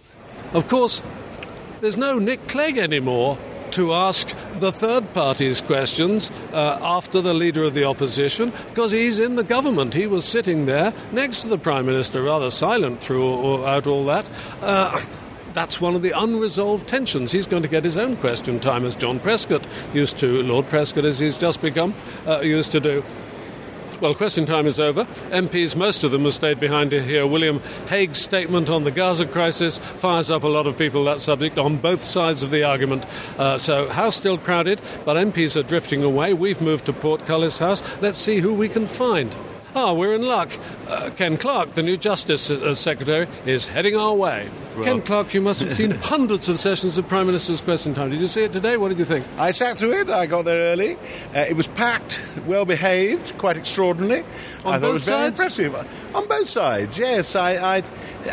Of 0.53 0.67
course, 0.67 1.01
there's 1.79 1.95
no 1.95 2.19
Nick 2.19 2.47
Clegg 2.47 2.77
anymore 2.77 3.38
to 3.71 3.93
ask 3.93 4.36
the 4.60 4.71
third 4.71 5.13
party's 5.13 5.62
questions 5.62 6.32
uh, 6.51 6.77
after 6.82 7.21
the 7.21 7.34
leader 7.34 7.63
of 7.63 7.73
the 7.73 7.84
opposition 7.84 8.51
because 8.69 8.91
he's 8.91 9.17
in 9.17 9.36
the 9.36 9.43
government. 9.43 9.93
He 9.93 10.06
was 10.06 10.25
sitting 10.25 10.65
there 10.65 10.93
next 11.12 11.41
to 11.41 11.47
the 11.47 11.58
Prime 11.58 11.86
Minister, 11.86 12.21
rather 12.21 12.51
silent 12.51 12.99
throughout 12.99 13.88
all 13.88 14.06
that. 14.06 14.29
Uh, 14.62 15.01
that's 15.54 15.80
one 15.80 15.96
of 15.96 16.02
the 16.02 16.12
unresolved 16.12 16.88
tensions. 16.88 17.32
He's 17.32 17.48
going 17.48 17.63
to 17.63 17.70
get 17.70 17.84
his 17.84 17.98
own 17.98 18.18
question 18.18 18.60
time, 18.60 18.86
as 18.86 18.96
John 18.96 19.20
Prescott 19.20 19.66
used 19.94 20.18
to, 20.20 20.42
Lord 20.44 20.68
Prescott, 20.70 21.06
as 21.06 21.20
he's 21.20 21.38
just 21.38 21.62
become, 21.62 21.94
uh, 22.28 22.42
used 22.42 22.72
to 22.74 22.80
do. 22.80 23.04
Well, 24.02 24.13
question 24.13 24.46
time 24.46 24.68
is 24.68 24.82
over. 24.82 25.06
MPs, 25.30 25.78
most 25.78 26.04
of 26.04 26.12
them, 26.12 26.24
have 26.24 26.34
stayed 26.34 26.60
behind 26.60 26.89
to 26.89 27.02
hear 27.02 27.26
William 27.26 27.62
Hague's 27.88 28.18
statement 28.18 28.70
on 28.70 28.84
the 28.84 28.92
Gaza 28.92 29.26
crisis. 29.26 29.78
Fires 29.78 30.30
up 30.30 30.44
a 30.44 30.48
lot 30.48 30.68
of 30.68 30.78
people, 30.78 31.06
that 31.06 31.22
subject, 31.22 31.58
on 31.58 31.78
both 31.78 32.04
sides 32.04 32.44
of 32.44 32.52
the 32.52 32.63
argument. 32.63 33.06
Uh, 33.38 33.58
so, 33.58 33.88
House 33.88 34.18
still 34.18 34.38
crowded, 34.38 34.82
but 35.06 35.16
MPs 35.16 35.56
are 35.56 35.63
drifting 35.63 36.04
away. 36.04 36.34
We've 36.34 36.60
moved 36.60 36.88
to 36.88 36.94
Portcullis 36.94 37.60
House. 37.60 37.82
Let's 38.02 38.18
see 38.18 38.39
who 38.39 38.54
we 38.54 38.68
can 38.68 38.88
find. 38.88 39.34
Ah, 39.76 39.92
we're 39.94 40.14
in 40.14 40.22
luck. 40.22 40.52
Uh, 40.88 41.10
Ken 41.16 41.36
Clarke, 41.36 41.74
the 41.74 41.82
new 41.82 41.98
Justice 41.98 42.50
uh, 42.52 42.76
Secretary, 42.76 43.28
is 43.46 43.66
heading 43.66 43.96
our 43.96 44.14
way. 44.14 44.48
Well- 44.76 44.86
Ken 44.86 45.02
Clarke, 45.02 45.34
you 45.34 45.42
must 45.42 45.62
have 45.62 45.74
seen 45.74 45.92
hundreds 46.02 46.48
of 46.50 46.60
sessions 46.60 46.98
of 46.98 47.08
Prime 47.08 47.26
Minister's 47.26 47.62
Question 47.62 47.94
Time. 47.94 48.10
Did 48.12 48.20
you 48.22 48.28
see 48.28 48.44
it 48.44 48.54
today? 48.54 48.78
What 48.78 48.90
did 48.90 49.00
you 49.00 49.06
think? 49.06 49.26
I 49.38 49.52
sat 49.52 49.78
through 49.78 49.94
it. 49.94 50.10
I 50.10 50.26
got 50.28 50.46
there 50.46 50.74
early. 50.74 50.94
Uh, 51.36 51.40
it 51.50 51.56
was 51.56 51.68
packed, 51.68 52.22
well 52.46 52.66
behaved, 52.66 53.36
quite 53.38 53.58
extraordinary. 53.58 54.24
On 54.64 54.74
I 54.74 54.80
thought 54.80 54.82
both 54.82 54.90
it 54.90 54.94
was 54.94 55.06
very 55.06 55.28
impressive. 55.28 55.76
On 56.16 56.28
both 56.28 56.50
sides, 56.50 56.98
yes. 57.00 57.36
I, 57.36 57.78
I, 57.78 57.84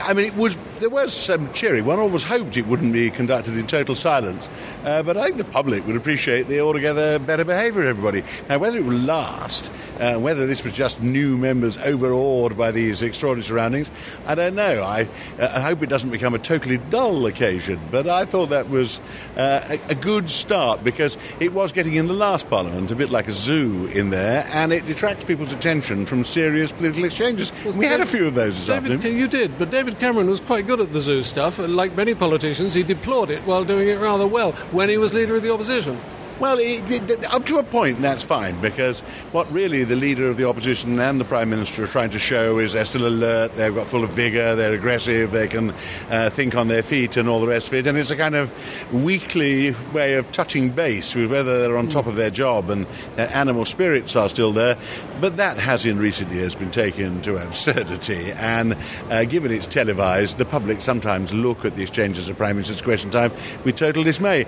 I 0.02 0.12
mean, 0.14 0.26
it 0.26 0.34
was 0.36 0.56
there 0.78 0.90
was 0.90 1.12
some 1.12 1.52
cheering. 1.52 1.84
One 1.84 1.98
always 1.98 2.22
hoped 2.22 2.56
it 2.56 2.66
wouldn't 2.66 2.92
be 2.92 3.10
conducted 3.10 3.56
in 3.56 3.66
total 3.66 3.94
silence, 3.94 4.48
uh, 4.84 5.02
but 5.02 5.16
I 5.18 5.26
think 5.26 5.36
the 5.38 5.44
public 5.44 5.86
would 5.86 5.96
appreciate 5.96 6.48
the 6.48 6.60
altogether 6.60 7.18
better 7.18 7.44
behaviour 7.44 7.82
of 7.82 7.88
everybody. 7.88 8.24
Now, 8.48 8.58
whether 8.58 8.78
it 8.78 8.84
will 8.84 8.94
last, 8.98 9.70
uh, 9.98 10.18
whether 10.18 10.46
this 10.46 10.64
was 10.64 10.72
just 10.72 11.02
new 11.02 11.29
members 11.36 11.76
overawed 11.78 12.56
by 12.56 12.70
these 12.70 13.02
extraordinary 13.02 13.44
surroundings, 13.46 13.90
I 14.26 14.34
don't 14.34 14.54
know. 14.54 14.82
I, 14.82 15.08
uh, 15.38 15.52
I 15.54 15.60
hope 15.60 15.82
it 15.82 15.88
doesn't 15.88 16.10
become 16.10 16.34
a 16.34 16.38
totally 16.38 16.78
dull 16.90 17.26
occasion, 17.26 17.80
but 17.90 18.06
I 18.06 18.24
thought 18.24 18.50
that 18.50 18.68
was 18.70 19.00
uh, 19.36 19.60
a, 19.68 19.92
a 19.92 19.94
good 19.94 20.28
start 20.28 20.82
because 20.84 21.16
it 21.40 21.52
was 21.52 21.72
getting 21.72 21.94
in 21.94 22.06
the 22.06 22.14
last 22.14 22.48
Parliament 22.48 22.90
a 22.90 22.96
bit 22.96 23.10
like 23.10 23.28
a 23.28 23.32
zoo 23.32 23.86
in 23.86 24.10
there, 24.10 24.46
and 24.52 24.72
it 24.72 24.86
detracts 24.86 25.24
people's 25.24 25.52
attention 25.52 26.06
from 26.06 26.24
serious 26.24 26.72
political 26.72 27.04
exchanges. 27.04 27.52
we 27.76 27.86
had 27.86 28.00
a 28.00 28.06
few 28.06 28.26
of 28.26 28.34
those 28.34 28.56
this 28.56 28.66
David, 28.66 28.92
afternoon. 28.92 29.16
you 29.16 29.28
did, 29.28 29.58
but 29.58 29.70
David 29.70 29.98
Cameron 29.98 30.28
was 30.28 30.40
quite 30.40 30.66
good 30.66 30.80
at 30.80 30.92
the 30.92 31.00
zoo 31.00 31.22
stuff. 31.22 31.58
and 31.58 31.76
Like 31.76 31.94
many 31.96 32.14
politicians, 32.14 32.74
he 32.74 32.82
deplored 32.82 33.30
it 33.30 33.40
while 33.42 33.64
doing 33.64 33.88
it 33.88 33.98
rather 34.00 34.26
well 34.26 34.52
when 34.72 34.88
he 34.88 34.98
was 34.98 35.14
leader 35.14 35.36
of 35.36 35.42
the 35.42 35.52
opposition. 35.52 36.00
Well, 36.40 36.58
it, 36.58 36.90
it, 36.90 37.34
up 37.34 37.44
to 37.46 37.58
a 37.58 37.62
point, 37.62 38.00
that's 38.00 38.24
fine, 38.24 38.58
because 38.62 39.02
what 39.32 39.52
really 39.52 39.84
the 39.84 39.94
leader 39.94 40.26
of 40.26 40.38
the 40.38 40.48
opposition 40.48 40.98
and 40.98 41.20
the 41.20 41.24
Prime 41.26 41.50
Minister 41.50 41.84
are 41.84 41.86
trying 41.86 42.08
to 42.10 42.18
show 42.18 42.58
is 42.58 42.72
they're 42.72 42.86
still 42.86 43.06
alert, 43.06 43.56
they've 43.56 43.74
got 43.74 43.86
full 43.86 44.04
of 44.04 44.10
vigour, 44.12 44.54
they're 44.54 44.72
aggressive, 44.72 45.32
they 45.32 45.46
can 45.46 45.74
uh, 46.08 46.30
think 46.30 46.54
on 46.54 46.68
their 46.68 46.82
feet 46.82 47.18
and 47.18 47.28
all 47.28 47.40
the 47.40 47.46
rest 47.46 47.68
of 47.68 47.74
it. 47.74 47.86
And 47.86 47.98
it's 47.98 48.10
a 48.10 48.16
kind 48.16 48.34
of 48.34 48.50
weekly 48.90 49.76
way 49.92 50.14
of 50.14 50.32
touching 50.32 50.70
base 50.70 51.14
with 51.14 51.30
whether 51.30 51.58
they're 51.60 51.76
on 51.76 51.88
top 51.88 52.06
of 52.06 52.16
their 52.16 52.30
job 52.30 52.70
and 52.70 52.86
their 53.16 53.30
animal 53.34 53.66
spirits 53.66 54.16
are 54.16 54.30
still 54.30 54.52
there. 54.52 54.78
But 55.20 55.36
that 55.36 55.58
has 55.58 55.84
in 55.84 55.98
recent 55.98 56.32
years 56.32 56.54
been 56.54 56.70
taken 56.70 57.20
to 57.20 57.36
absurdity. 57.36 58.32
And 58.32 58.78
uh, 59.10 59.24
given 59.24 59.52
it's 59.52 59.66
televised, 59.66 60.38
the 60.38 60.46
public 60.46 60.80
sometimes 60.80 61.34
look 61.34 61.66
at 61.66 61.76
the 61.76 61.82
exchanges 61.82 62.30
of 62.30 62.38
Prime 62.38 62.56
Minister's 62.56 62.80
Question 62.80 63.10
Time 63.10 63.30
with 63.64 63.76
total 63.76 64.04
dismay. 64.04 64.46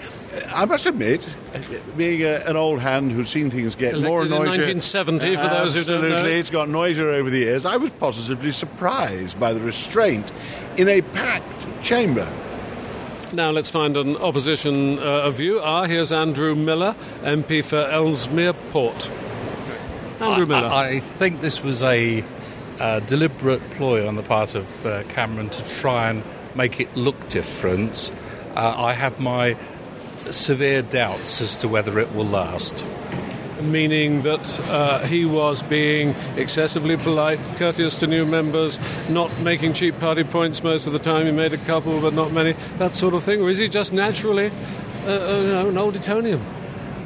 I 0.55 0.65
must 0.65 0.87
admit, 0.87 1.29
being 1.97 2.23
a, 2.23 2.42
an 2.47 2.57
old 2.57 2.81
hand 2.81 3.12
who's 3.12 3.31
seen 3.31 3.51
things 3.51 3.77
get 3.77 3.99
more 4.01 4.23
Elected 4.23 4.25
in 4.25 4.38
noisier. 4.38 4.75
1970, 4.75 5.37
for 5.37 5.42
those 5.49 5.75
who 5.75 5.85
don't 5.85 6.01
know. 6.01 6.09
Absolutely, 6.09 6.38
it's 6.38 6.51
got 6.51 6.68
noisier 6.68 7.11
over 7.11 7.31
the 7.31 7.38
years. 7.38 7.66
I 7.66 7.77
was 7.77 7.90
positively 7.90 8.51
surprised 8.51 9.38
by 9.38 9.53
the 9.53 9.61
restraint 9.61 10.33
in 10.77 10.88
a 10.88 11.03
packed 11.03 11.66
chamber. 11.83 12.31
Now 13.33 13.51
let's 13.51 13.71
find 13.71 13.97
an 13.97 14.16
opposition 14.18 14.99
uh, 14.99 15.31
view. 15.31 15.61
Ah, 15.61 15.85
here's 15.85 16.12
Andrew 16.12 16.55
Miller, 16.55 16.95
MP 17.23 17.64
for 17.64 17.79
Ellesmere 17.79 18.53
Port. 18.71 19.11
Andrew 20.21 20.47
Miller. 20.47 20.68
I, 20.68 20.88
I 20.88 21.01
think 21.01 21.40
this 21.40 21.62
was 21.62 21.83
a 21.83 22.23
uh, 22.79 23.01
deliberate 23.01 23.62
ploy 23.71 24.07
on 24.07 24.16
the 24.16 24.23
part 24.23 24.55
of 24.55 24.87
uh, 24.87 25.03
Cameron 25.05 25.49
to 25.51 25.81
try 25.81 26.11
and 26.11 26.23
make 26.55 26.81
it 26.81 26.95
look 26.97 27.29
different. 27.29 28.12
Uh, 28.55 28.75
I 28.77 28.92
have 28.92 29.18
my 29.18 29.57
severe 30.31 30.83
doubts 30.83 31.41
as 31.41 31.57
to 31.59 31.69
whether 31.69 31.99
it 31.99 32.15
will 32.15 32.27
last. 32.27 32.85
meaning 33.63 34.23
that 34.23 34.61
uh, 34.71 34.99
he 35.07 35.25
was 35.25 35.63
being 35.63 36.15
excessively 36.37 36.97
polite, 36.97 37.39
courteous 37.57 37.97
to 37.99 38.07
new 38.07 38.27
members, 38.27 38.79
not 39.09 39.31
making 39.41 39.73
cheap 39.73 39.99
party 40.01 40.25
points 40.25 40.63
most 40.63 40.87
of 40.87 40.93
the 40.93 40.99
time. 40.99 41.27
He 41.27 41.33
made 41.33 41.53
a 41.53 41.59
couple, 41.59 42.01
but 42.01 42.15
not 42.15 42.33
many. 42.33 42.53
That 42.79 42.97
sort 42.97 43.15
of 43.15 43.23
thing. 43.23 43.41
Or 43.41 43.49
is 43.49 43.59
he 43.59 43.69
just 43.69 43.93
naturally 43.93 44.51
uh, 45.07 45.11
uh, 45.11 45.67
an 45.69 45.79
old 45.79 45.97
Etonian? 45.97 46.41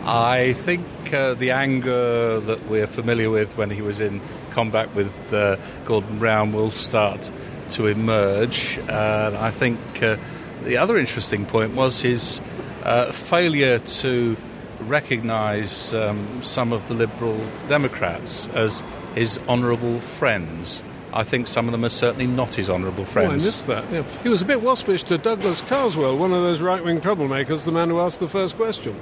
I 0.04 0.52
think 0.52 0.86
uh, 1.12 1.34
the 1.34 1.50
anger 1.50 2.40
that 2.40 2.68
we're 2.68 2.86
familiar 2.86 3.28
with 3.28 3.56
when 3.56 3.70
he 3.70 3.82
was 3.82 4.00
in 4.00 4.20
combat 4.50 4.94
with 4.94 5.32
uh, 5.32 5.56
Gordon 5.84 6.18
Brown 6.18 6.52
will 6.52 6.70
start 6.70 7.32
to 7.70 7.86
emerge. 7.86 8.78
Uh, 8.88 9.36
I 9.38 9.50
think 9.50 9.80
uh, 10.02 10.16
the 10.64 10.76
other 10.76 10.96
interesting 10.96 11.44
point 11.44 11.74
was 11.74 12.00
his 12.00 12.40
uh, 12.86 13.12
failure 13.12 13.78
to 13.80 14.36
recognise 14.80 15.94
um, 15.94 16.42
some 16.42 16.72
of 16.72 16.86
the 16.88 16.94
Liberal 16.94 17.38
Democrats 17.68 18.48
as 18.54 18.82
his 19.14 19.38
honourable 19.48 20.00
friends. 20.00 20.82
I 21.12 21.22
think 21.24 21.46
some 21.46 21.66
of 21.66 21.72
them 21.72 21.84
are 21.84 21.88
certainly 21.90 22.26
not 22.26 22.54
his 22.54 22.68
honourable 22.68 23.00
Oh, 23.04 23.08
I 23.08 23.12
friends. 23.12 23.44
missed 23.44 23.66
that. 23.68 23.90
Yeah. 23.90 24.02
He 24.22 24.28
was 24.28 24.42
a 24.42 24.44
bit 24.44 24.60
waspish 24.60 25.02
to 25.04 25.16
Douglas 25.18 25.62
Carswell, 25.62 26.16
one 26.18 26.32
of 26.32 26.42
those 26.42 26.60
right 26.60 26.84
wing 26.84 27.00
troublemakers, 27.00 27.64
the 27.64 27.72
man 27.72 27.88
who 27.88 28.00
asked 28.00 28.20
the 28.20 28.28
first 28.28 28.56
question. 28.56 28.94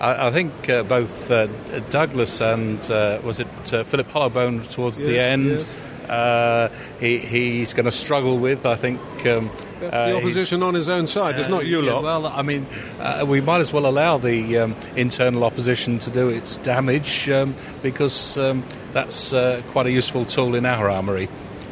I, 0.00 0.28
I 0.28 0.30
think 0.30 0.68
uh, 0.70 0.84
both 0.84 1.30
uh, 1.30 1.48
Douglas 1.90 2.40
and 2.40 2.88
uh, 2.90 3.20
was 3.24 3.40
it 3.40 3.48
uh, 3.74 3.82
Philip 3.84 4.08
Hollobone 4.10 4.68
towards 4.70 4.98
the 5.02 5.18
end. 5.20 5.46
yes. 5.50 5.76
Uh, 6.10 6.68
he, 6.98 7.18
he's 7.18 7.72
going 7.72 7.84
to 7.84 7.92
struggle 7.92 8.36
with. 8.36 8.66
I 8.66 8.74
think 8.74 9.00
um, 9.26 9.48
That's 9.78 9.94
uh, 9.94 10.06
the 10.06 10.12
he's- 10.14 10.16
opposition 10.24 10.62
on 10.64 10.74
his 10.74 10.88
own 10.88 11.06
side. 11.06 11.38
It's 11.38 11.48
not 11.48 11.66
you 11.66 11.82
yeah, 11.82 11.92
lot. 11.92 12.02
Well, 12.02 12.26
I 12.26 12.42
mean, 12.42 12.66
uh, 12.98 13.24
we 13.26 13.40
might 13.40 13.60
as 13.60 13.72
well 13.72 13.86
allow 13.86 14.18
the 14.18 14.58
um, 14.58 14.76
internal 14.96 15.44
opposition 15.44 16.00
to 16.00 16.10
do 16.10 16.28
its 16.28 16.56
damage 16.58 17.28
um, 17.30 17.54
because 17.80 18.36
um, 18.38 18.64
that's 18.92 19.32
uh, 19.32 19.62
quite 19.70 19.86
a 19.86 19.92
useful 19.92 20.24
tool 20.24 20.56
in 20.56 20.66
our 20.66 20.90
armoury. 20.90 21.26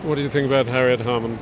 What 0.05 0.15
do 0.15 0.23
you 0.23 0.29
think 0.29 0.47
about 0.47 0.67
Harriet 0.69 1.01
Harman? 1.01 1.37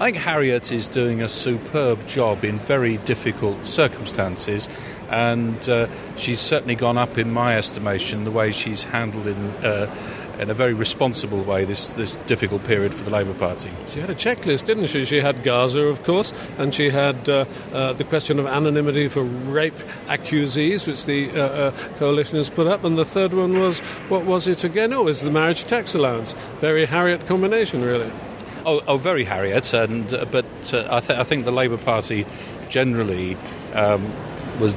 I 0.00 0.06
think 0.06 0.16
Harriet 0.16 0.72
is 0.72 0.88
doing 0.88 1.22
a 1.22 1.28
superb 1.28 2.04
job 2.08 2.44
in 2.44 2.58
very 2.58 2.98
difficult 2.98 3.64
circumstances, 3.64 4.68
and 5.10 5.68
uh, 5.68 5.86
she's 6.16 6.40
certainly 6.40 6.74
gone 6.74 6.98
up 6.98 7.16
in 7.16 7.32
my 7.32 7.56
estimation 7.56 8.24
the 8.24 8.30
way 8.32 8.50
she's 8.50 8.82
handled 8.84 9.28
in. 9.28 9.36
Uh, 9.64 9.94
in 10.38 10.50
a 10.50 10.54
very 10.54 10.72
responsible 10.72 11.42
way 11.42 11.64
this, 11.64 11.94
this 11.94 12.16
difficult 12.26 12.64
period 12.64 12.94
for 12.94 13.04
the 13.04 13.10
Labour 13.10 13.34
Party. 13.34 13.70
She 13.88 14.00
had 14.00 14.10
a 14.10 14.14
checklist, 14.14 14.66
didn't 14.66 14.86
she? 14.86 15.04
She 15.04 15.20
had 15.20 15.42
Gaza, 15.42 15.82
of 15.82 16.02
course, 16.04 16.32
and 16.58 16.74
she 16.74 16.90
had 16.90 17.28
uh, 17.28 17.44
uh, 17.72 17.92
the 17.94 18.04
question 18.04 18.38
of 18.38 18.46
anonymity 18.46 19.08
for 19.08 19.22
rape 19.22 19.74
accusees, 20.06 20.86
which 20.86 21.04
the 21.04 21.30
uh, 21.30 21.42
uh, 21.42 21.70
coalition 21.96 22.36
has 22.36 22.50
put 22.50 22.66
up, 22.66 22.84
and 22.84 22.96
the 22.96 23.04
third 23.04 23.34
one 23.34 23.58
was 23.58 23.80
what 24.08 24.24
was 24.24 24.48
it 24.48 24.64
again? 24.64 24.92
Oh, 24.92 25.02
it 25.02 25.04
was 25.04 25.22
the 25.22 25.30
marriage 25.30 25.64
tax 25.64 25.94
allowance. 25.94 26.34
Very 26.60 26.86
Harriet 26.86 27.26
combination, 27.26 27.82
really. 27.82 28.10
Oh, 28.64 28.80
oh 28.86 28.96
very 28.96 29.24
Harriet, 29.24 29.72
and 29.72 30.12
uh, 30.14 30.24
but 30.26 30.46
uh, 30.72 30.86
I, 30.90 31.00
th- 31.00 31.18
I, 31.18 31.24
think 31.24 31.44
the 31.44 31.50
Labour 31.52 31.78
Party 31.78 32.26
generally 32.68 33.36
um, 33.74 34.12
was 34.60 34.74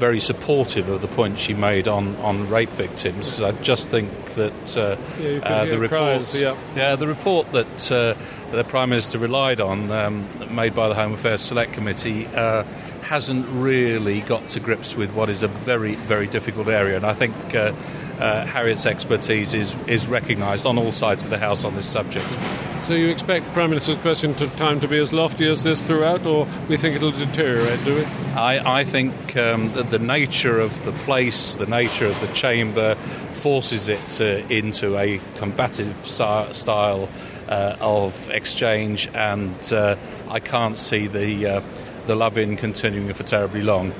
very 0.00 0.18
supportive 0.18 0.88
of 0.88 1.02
the 1.02 1.06
point 1.08 1.38
she 1.38 1.52
made 1.52 1.86
on, 1.86 2.16
on 2.16 2.48
rape 2.48 2.70
victims 2.70 3.30
because 3.30 3.42
I 3.42 3.52
just 3.60 3.90
think 3.90 4.10
that 4.34 4.76
uh, 4.76 4.96
yeah, 5.20 5.38
uh, 5.44 5.64
the 5.66 5.78
report, 5.78 6.34
yeah. 6.34 6.56
yeah. 6.74 6.96
the 6.96 7.06
report 7.06 7.52
that 7.52 7.92
uh, 7.92 8.14
the 8.50 8.64
Prime 8.64 8.88
Minister 8.88 9.18
relied 9.18 9.60
on, 9.60 9.92
um, 9.92 10.26
made 10.54 10.74
by 10.74 10.88
the 10.88 10.94
Home 10.94 11.12
Affairs 11.12 11.42
Select 11.42 11.74
Committee, 11.74 12.26
uh, 12.28 12.64
hasn't 13.10 13.44
really 13.48 14.20
got 14.20 14.48
to 14.48 14.60
grips 14.60 14.94
with 14.94 15.12
what 15.14 15.28
is 15.28 15.42
a 15.42 15.48
very 15.48 15.96
very 15.96 16.28
difficult 16.28 16.68
area, 16.68 16.96
and 16.96 17.04
I 17.04 17.14
think. 17.14 17.34
Uh, 17.54 17.72
uh, 18.20 18.44
Harriet's 18.44 18.84
expertise 18.84 19.54
is, 19.54 19.74
is 19.86 20.06
recognised 20.06 20.66
on 20.66 20.76
all 20.76 20.92
sides 20.92 21.24
of 21.24 21.30
the 21.30 21.38
House 21.38 21.64
on 21.64 21.74
this 21.74 21.88
subject. 21.88 22.26
So 22.82 22.92
you 22.92 23.08
expect 23.08 23.46
Prime 23.54 23.70
Minister's 23.70 23.96
question 23.96 24.34
to 24.34 24.46
time 24.56 24.78
to 24.80 24.88
be 24.88 24.98
as 24.98 25.14
lofty 25.14 25.48
as 25.48 25.62
this 25.62 25.80
throughout, 25.80 26.26
or 26.26 26.46
we 26.68 26.76
think 26.76 26.96
it'll 26.96 27.12
deteriorate, 27.12 27.82
do 27.82 27.94
we? 27.94 28.04
I, 28.34 28.80
I 28.80 28.84
think 28.84 29.38
um, 29.38 29.72
that 29.72 29.88
the 29.88 29.98
nature 29.98 30.60
of 30.60 30.84
the 30.84 30.92
place, 30.92 31.56
the 31.56 31.64
nature 31.64 32.04
of 32.04 32.20
the 32.20 32.30
chamber, 32.34 32.94
forces 33.32 33.88
it 33.88 34.20
uh, 34.20 34.46
into 34.52 34.98
a 34.98 35.18
combative 35.36 36.06
style 36.06 37.08
uh, 37.48 37.76
of 37.80 38.28
exchange, 38.28 39.08
and 39.14 39.72
uh, 39.72 39.96
I 40.28 40.40
can't 40.40 40.78
see 40.78 41.06
the 41.06 41.62
the 42.10 42.16
love-in 42.16 42.56
continuing 42.56 43.12
for 43.12 43.22
terribly 43.22 43.62
long. 43.62 43.92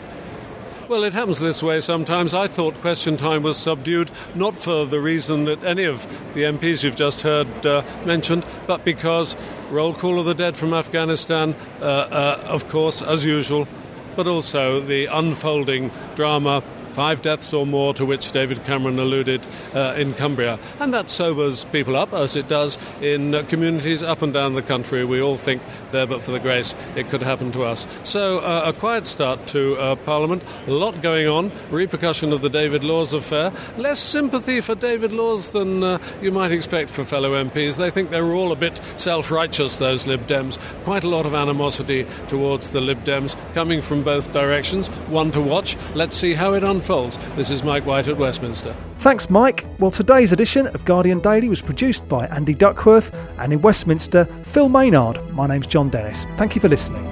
Well, 0.89 1.05
it 1.05 1.13
happens 1.13 1.39
this 1.39 1.63
way 1.63 1.81
sometimes. 1.81 2.35
I 2.35 2.49
thought 2.49 2.75
question 2.81 3.17
time 3.17 3.45
was 3.45 3.57
subdued, 3.57 4.11
not 4.35 4.59
for 4.59 4.85
the 4.85 4.99
reason 4.99 5.45
that 5.45 5.63
any 5.63 5.85
of 5.85 6.05
the 6.35 6.43
MPs 6.43 6.83
you've 6.83 6.97
just 6.97 7.21
heard 7.21 7.47
uh, 7.65 7.85
mentioned, 8.05 8.45
but 8.67 8.85
because 8.85 9.37
roll 9.71 9.95
call 9.95 10.19
of 10.19 10.25
the 10.25 10.35
dead 10.35 10.57
from 10.57 10.75
Afghanistan, 10.75 11.55
uh, 11.81 11.85
uh, 11.85 12.43
of 12.47 12.69
course, 12.69 13.01
as 13.01 13.25
usual, 13.25 13.69
but 14.17 14.27
also 14.27 14.81
the 14.81 15.07
unfolding 15.07 15.93
drama 16.17 16.65
five 16.93 17.23
deaths 17.23 17.53
or 17.53 17.67
more 17.67 17.95
to 17.95 18.05
which 18.05 18.33
David 18.33 18.63
Cameron 18.65 18.99
alluded 18.99 19.47
uh, 19.75 19.95
in 19.97 20.15
Cumbria. 20.15 20.59
And 20.81 20.93
that 20.95 21.11
sobers 21.11 21.65
people 21.67 21.97
up, 21.97 22.13
as 22.13 22.37
it 22.37 22.49
does 22.49 22.79
in 23.01 23.35
uh, 23.35 23.43
communities 23.45 24.03
up 24.03 24.23
and 24.23 24.33
down 24.33 24.55
the 24.55 24.63
country. 24.63 25.05
We 25.05 25.23
all 25.23 25.37
think 25.37 25.63
there, 25.93 26.07
but 26.07 26.21
for 26.21 26.33
the 26.33 26.41
grace, 26.41 26.75
it 26.97 27.09
could 27.11 27.23
happen 27.23 27.53
to 27.53 27.65
us. 27.65 27.87
So, 28.05 28.41
uh, 28.41 28.65
a 28.67 28.73
quiet 28.73 29.07
start 29.07 29.47
to 29.49 29.77
uh, 29.77 29.97
Parliament, 29.97 30.43
a 30.67 30.73
lot 30.73 31.01
going 31.01 31.27
on, 31.27 31.51
repercussion 31.71 32.33
of 32.33 32.43
the 32.43 32.51
David 32.51 32.85
Laws 32.85 33.13
affair, 33.15 33.53
less 33.77 34.01
sympathy 34.01 34.61
for 34.61 34.75
David 34.75 35.13
Laws 35.13 35.51
than 35.51 35.83
uh, 35.83 35.99
you 36.21 36.33
might 36.33 36.53
expect 36.53 36.91
for 36.91 37.05
fellow 37.05 37.33
MPs. 37.43 37.77
They 37.77 37.91
think 37.91 38.11
they're 38.11 38.35
all 38.35 38.53
a 38.53 38.57
bit 38.57 38.81
self 38.97 39.31
righteous, 39.31 39.79
those 39.79 40.07
Lib 40.07 40.27
Dems. 40.27 40.59
Quite 40.85 41.05
a 41.05 41.09
lot 41.09 41.27
of 41.27 41.35
animosity 41.35 42.07
towards 42.29 42.71
the 42.71 42.81
Lib 42.81 43.03
Dems 43.05 43.37
coming 43.55 43.81
from 43.81 44.03
both 44.03 44.33
directions. 44.33 44.89
One 45.09 45.31
to 45.33 45.41
watch. 45.41 45.77
Let's 45.95 46.17
see 46.17 46.35
how 46.35 46.55
it 46.55 46.65
unfolds 46.65 46.80
unfolds. 46.81 47.19
This 47.37 47.51
is 47.51 47.63
Mike 47.63 47.85
White 47.85 48.09
at 48.09 48.17
Westminster. 48.17 48.75
Thanks, 48.97 49.29
Mike. 49.29 49.67
Well, 49.79 49.91
today's 49.91 50.33
edition 50.33 50.67
of 50.69 50.85
Guardian 50.87 51.21
Daily 51.21 51.49
was 51.49 51.61
produced 51.61 52.09
by 52.09 52.27
Andy 52.29 52.55
Duckworth 52.55 53.15
and 53.39 53.53
in 53.53 53.61
Westminster, 53.61 54.25
Phil 54.45 54.69
Maynard. 54.69 55.31
My 55.33 55.47
name's 55.47 55.67
Jon 55.67 55.91
Dennis. 55.91 56.27
Thank 56.37 56.55
you 56.55 56.61
for 56.61 56.69
listening. 56.69 57.05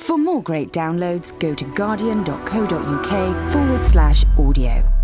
For 0.00 0.16
more 0.16 0.42
great 0.42 0.72
downloads, 0.72 1.38
go 1.38 1.54
to 1.54 1.64
guardian.co.uk 1.74 3.52
forward 3.52 3.86
slash 3.86 4.24
audio. 4.38 4.95